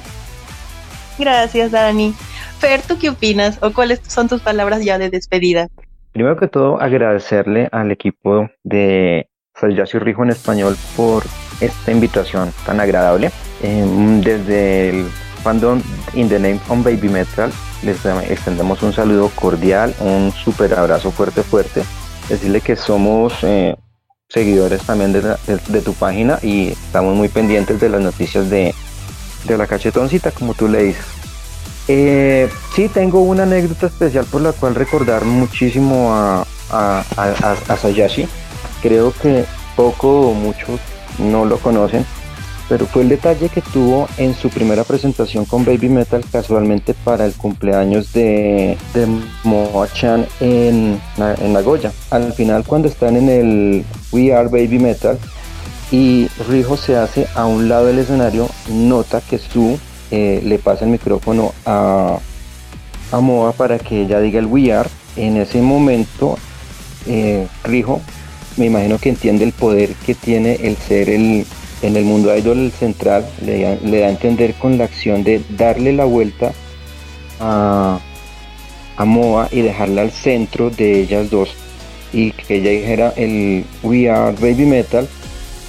Gracias, 1.19 1.71
Dani. 1.71 2.15
Fer, 2.63 2.81
¿tú 2.81 2.97
qué 2.97 3.11
opinas 3.11 3.59
o 3.61 3.73
cuáles 3.73 4.01
son 4.07 4.29
tus 4.29 4.41
palabras 4.41 4.85
ya 4.85 4.97
de 4.97 5.11
despedida? 5.11 5.67
Primero 6.13 6.37
que 6.37 6.47
todo, 6.47 6.81
agradecerle 6.81 7.69
al 7.73 7.91
equipo 7.91 8.49
de 8.63 9.29
Sayashi 9.57 9.99
Rijo 9.99 10.23
en 10.23 10.31
español 10.31 10.77
por 10.97 11.25
esta 11.61 11.91
invitación 11.91 12.53
tan 12.65 12.79
agradable. 12.79 13.33
Em, 13.65 14.21
desde 14.21 14.91
el 14.91 15.07
fandom 15.43 15.83
In 16.15 16.29
the 16.29 16.39
Name 16.39 16.61
of 16.69 16.85
Baby 16.85 17.09
Metal 17.09 17.51
les 17.83 18.07
extendemos 18.31 18.81
un 18.85 18.93
saludo 18.93 19.33
cordial, 19.35 19.93
un 19.99 20.31
super 20.31 20.73
abrazo 20.75 21.11
fuerte 21.11 21.43
fuerte. 21.43 21.83
Decirle 22.29 22.61
que 22.61 22.77
somos 22.77 23.43
eh, 23.43 23.75
seguidores 24.29 24.85
también 24.85 25.13
de, 25.13 25.81
tu 25.81 25.95
página 25.95 26.39
y 26.41 26.69
estamos 26.69 27.17
muy 27.17 27.27
pendientes 27.29 27.81
de 27.81 27.89
las 27.89 28.01
noticias 28.01 28.49
de, 28.49 28.73
la 29.49 29.67
cachetoncita, 29.67 30.31
como 30.31 30.55
tú 30.55 30.69
le 30.69 30.85
dices. 30.85 31.22
Eh, 31.89 32.49
sí, 32.75 32.89
tengo 32.89 33.23
una 33.23 33.43
anécdota 33.43 33.87
especial 33.87 34.25
por 34.27 34.41
la 34.41 34.53
cual 34.53 34.75
recordar 34.75 35.25
muchísimo 35.25 36.15
a, 36.15 36.47
a, 36.71 37.05
a 37.69 37.77
Sayashi 37.77 38.29
creo 38.83 39.13
que 39.13 39.45
poco 39.77 40.29
o 40.29 40.35
muchos 40.35 40.81
no 41.19 41.45
lo 41.45 41.59
conocen, 41.59 42.05
pero 42.69 42.87
fue 42.87 43.03
el 43.03 43.09
detalle 43.09 43.49
que 43.49 43.61
tuvo 43.61 44.09
en 44.17 44.35
su 44.35 44.49
primera 44.49 44.85
presentación 44.85 45.45
con 45.45 45.65
Baby 45.65 45.89
Metal 45.89 46.25
casualmente 46.31 46.95
para 46.95 47.25
el 47.25 47.35
cumpleaños 47.35 48.13
de, 48.13 48.77
de 48.95 49.07
Moa-chan 49.45 50.27
en, 50.41 51.01
en 51.19 51.53
Nagoya. 51.53 51.93
Al 52.11 52.33
final 52.33 52.65
cuando 52.65 52.89
están 52.89 53.17
en 53.17 53.29
el 53.29 53.85
We 54.11 54.35
Are 54.35 54.49
Baby 54.49 54.79
Metal 54.79 55.19
y 55.91 56.29
Rijo 56.49 56.77
se 56.77 56.97
hace 56.97 57.27
a 57.35 57.45
un 57.45 57.69
lado 57.69 57.87
del 57.87 57.99
escenario, 57.99 58.49
nota 58.71 59.21
que 59.21 59.39
Su 59.39 59.79
eh, 60.13 60.43
le 60.45 60.59
pasa 60.59 60.85
el 60.85 60.91
micrófono 60.91 61.55
a, 61.67 62.19
a 63.11 63.21
Moa 63.21 63.53
para 63.53 63.79
que 63.79 64.03
ella 64.03 64.21
diga 64.21 64.39
el 64.39 64.47
We 64.47 64.73
Are. 64.73 64.89
En 65.17 65.39
ese 65.39 65.61
momento 65.61 66.39
eh, 67.07 67.49
Rijo 67.65 68.01
me 68.57 68.67
imagino 68.67 68.99
que 68.99 69.09
entiende 69.09 69.45
el 69.45 69.53
poder 69.53 69.95
que 70.07 70.15
tiene 70.15 70.55
el 70.63 70.77
ser 70.77 71.09
el, 71.09 71.47
en 71.81 71.97
el 71.97 72.05
mundo 72.05 72.37
idol 72.37 72.71
central, 72.71 73.27
le, 73.41 73.63
da 73.63 74.07
a 74.07 74.11
entender 74.11 74.55
con 74.55 74.77
la 74.77 74.85
acción 74.85 75.25
de 75.25 75.43
darle 75.57 75.95
la 75.95 76.05
vuelta 76.05 76.53
a, 77.41 77.99
a 78.97 79.05
Moa 79.05 79.49
y 79.51 79.63
dejarla 79.63 80.03
al 80.03 80.11
centro 80.11 80.69
de 80.71 81.01
ellas 81.01 81.31
dos 81.31 81.55
y 82.13 82.33
que 82.33 82.57
ella 82.57 82.71
dijera 82.71 83.15
el 83.17 83.65
We 83.83 84.11
Are 84.11 84.37
Baby 84.39 84.67
Metal 84.67 85.09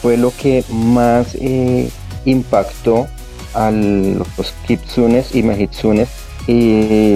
fue 0.02 0.18
lo 0.18 0.34
que 0.36 0.66
más 0.70 1.36
eh, 1.36 1.90
impactó 2.26 3.08
a 3.54 3.72
los 3.72 4.54
Kitsunes 4.68 5.36
y 5.36 5.44
Mehitsunes 5.44 6.10
y 6.48 7.16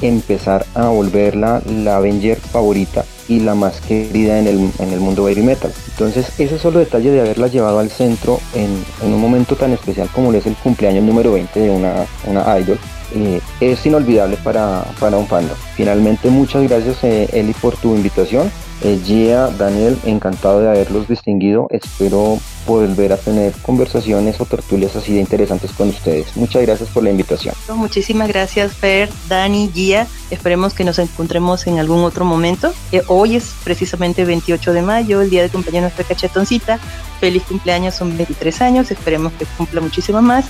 empezar 0.00 0.66
a 0.74 0.88
volverla 0.88 1.62
la 1.66 1.96
Avenger 1.96 2.38
favorita 2.38 3.04
y 3.28 3.40
la 3.40 3.54
más 3.54 3.80
querida 3.80 4.38
en 4.38 4.46
el, 4.46 4.70
en 4.78 4.92
el 4.92 5.00
mundo 5.00 5.24
baby 5.24 5.42
metal. 5.42 5.72
Entonces 5.90 6.38
ese 6.38 6.58
solo 6.58 6.80
detalle 6.80 7.10
de 7.10 7.20
haberla 7.20 7.46
llevado 7.46 7.78
al 7.78 7.90
centro 7.90 8.40
en, 8.54 8.84
un 9.02 9.20
momento 9.20 9.56
tan 9.56 9.72
especial 9.72 10.08
como 10.12 10.32
es 10.32 10.46
el 10.46 10.54
cumpleaños 10.56 11.04
número 11.04 11.32
20 11.32 11.60
de 11.60 11.70
una, 11.70 12.06
una 12.26 12.58
idol 12.58 12.78
eh, 13.14 13.40
es 13.60 13.84
inolvidable 13.84 14.36
para, 14.38 14.84
para 14.98 15.18
un 15.18 15.26
fandom. 15.26 15.56
Finalmente 15.76 16.30
muchas 16.30 16.62
gracias 16.68 17.04
eh, 17.04 17.28
Eli 17.32 17.52
por 17.52 17.76
tu 17.76 17.94
invitación 17.94 18.50
eh, 18.82 18.98
Gia, 19.04 19.48
Daniel, 19.48 19.96
encantado 20.04 20.60
de 20.60 20.68
haberlos 20.68 21.08
distinguido. 21.08 21.68
Espero 21.70 22.38
volver 22.66 23.12
a 23.12 23.16
tener 23.16 23.52
conversaciones 23.62 24.40
o 24.40 24.44
tertulias 24.44 24.94
así 24.96 25.14
de 25.14 25.20
interesantes 25.20 25.72
con 25.72 25.88
ustedes. 25.88 26.36
Muchas 26.36 26.62
gracias 26.62 26.88
por 26.90 27.02
la 27.02 27.10
invitación. 27.10 27.54
Muchísimas 27.74 28.28
gracias, 28.28 28.72
Fer, 28.74 29.08
Dani, 29.28 29.70
Gia. 29.74 30.06
Esperemos 30.30 30.74
que 30.74 30.84
nos 30.84 30.98
encontremos 30.98 31.66
en 31.66 31.78
algún 31.78 32.04
otro 32.04 32.24
momento. 32.24 32.72
Eh, 32.92 33.02
hoy 33.08 33.36
es 33.36 33.52
precisamente 33.64 34.24
28 34.24 34.72
de 34.72 34.82
mayo, 34.82 35.20
el 35.20 35.30
día 35.30 35.42
de 35.42 35.48
cumpleaños 35.48 35.92
de 35.92 35.96
nuestra 35.96 36.04
cachetoncita. 36.04 36.78
Feliz 37.20 37.42
cumpleaños, 37.44 37.94
son 37.94 38.16
23 38.16 38.62
años. 38.62 38.90
Esperemos 38.90 39.32
que 39.34 39.46
cumpla 39.56 39.80
muchísimo 39.80 40.22
más. 40.22 40.46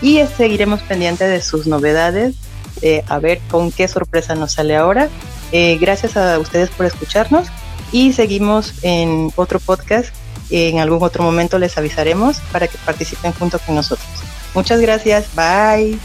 Y 0.00 0.20
seguiremos 0.36 0.80
pendientes 0.82 1.28
de 1.28 1.42
sus 1.42 1.66
novedades, 1.66 2.36
a 3.08 3.18
ver 3.18 3.40
con 3.50 3.72
qué 3.72 3.88
sorpresa 3.88 4.36
nos 4.36 4.52
sale 4.52 4.76
ahora. 4.76 5.08
Eh, 5.52 5.78
gracias 5.80 6.16
a 6.16 6.38
ustedes 6.38 6.68
por 6.70 6.86
escucharnos 6.86 7.48
y 7.90 8.12
seguimos 8.12 8.74
en 8.82 9.32
otro 9.36 9.60
podcast. 9.60 10.14
En 10.50 10.78
algún 10.78 11.02
otro 11.02 11.22
momento 11.22 11.58
les 11.58 11.76
avisaremos 11.76 12.38
para 12.52 12.68
que 12.68 12.78
participen 12.78 13.32
junto 13.32 13.58
con 13.58 13.74
nosotros. 13.74 14.08
Muchas 14.54 14.80
gracias. 14.80 15.26
Bye. 15.34 15.98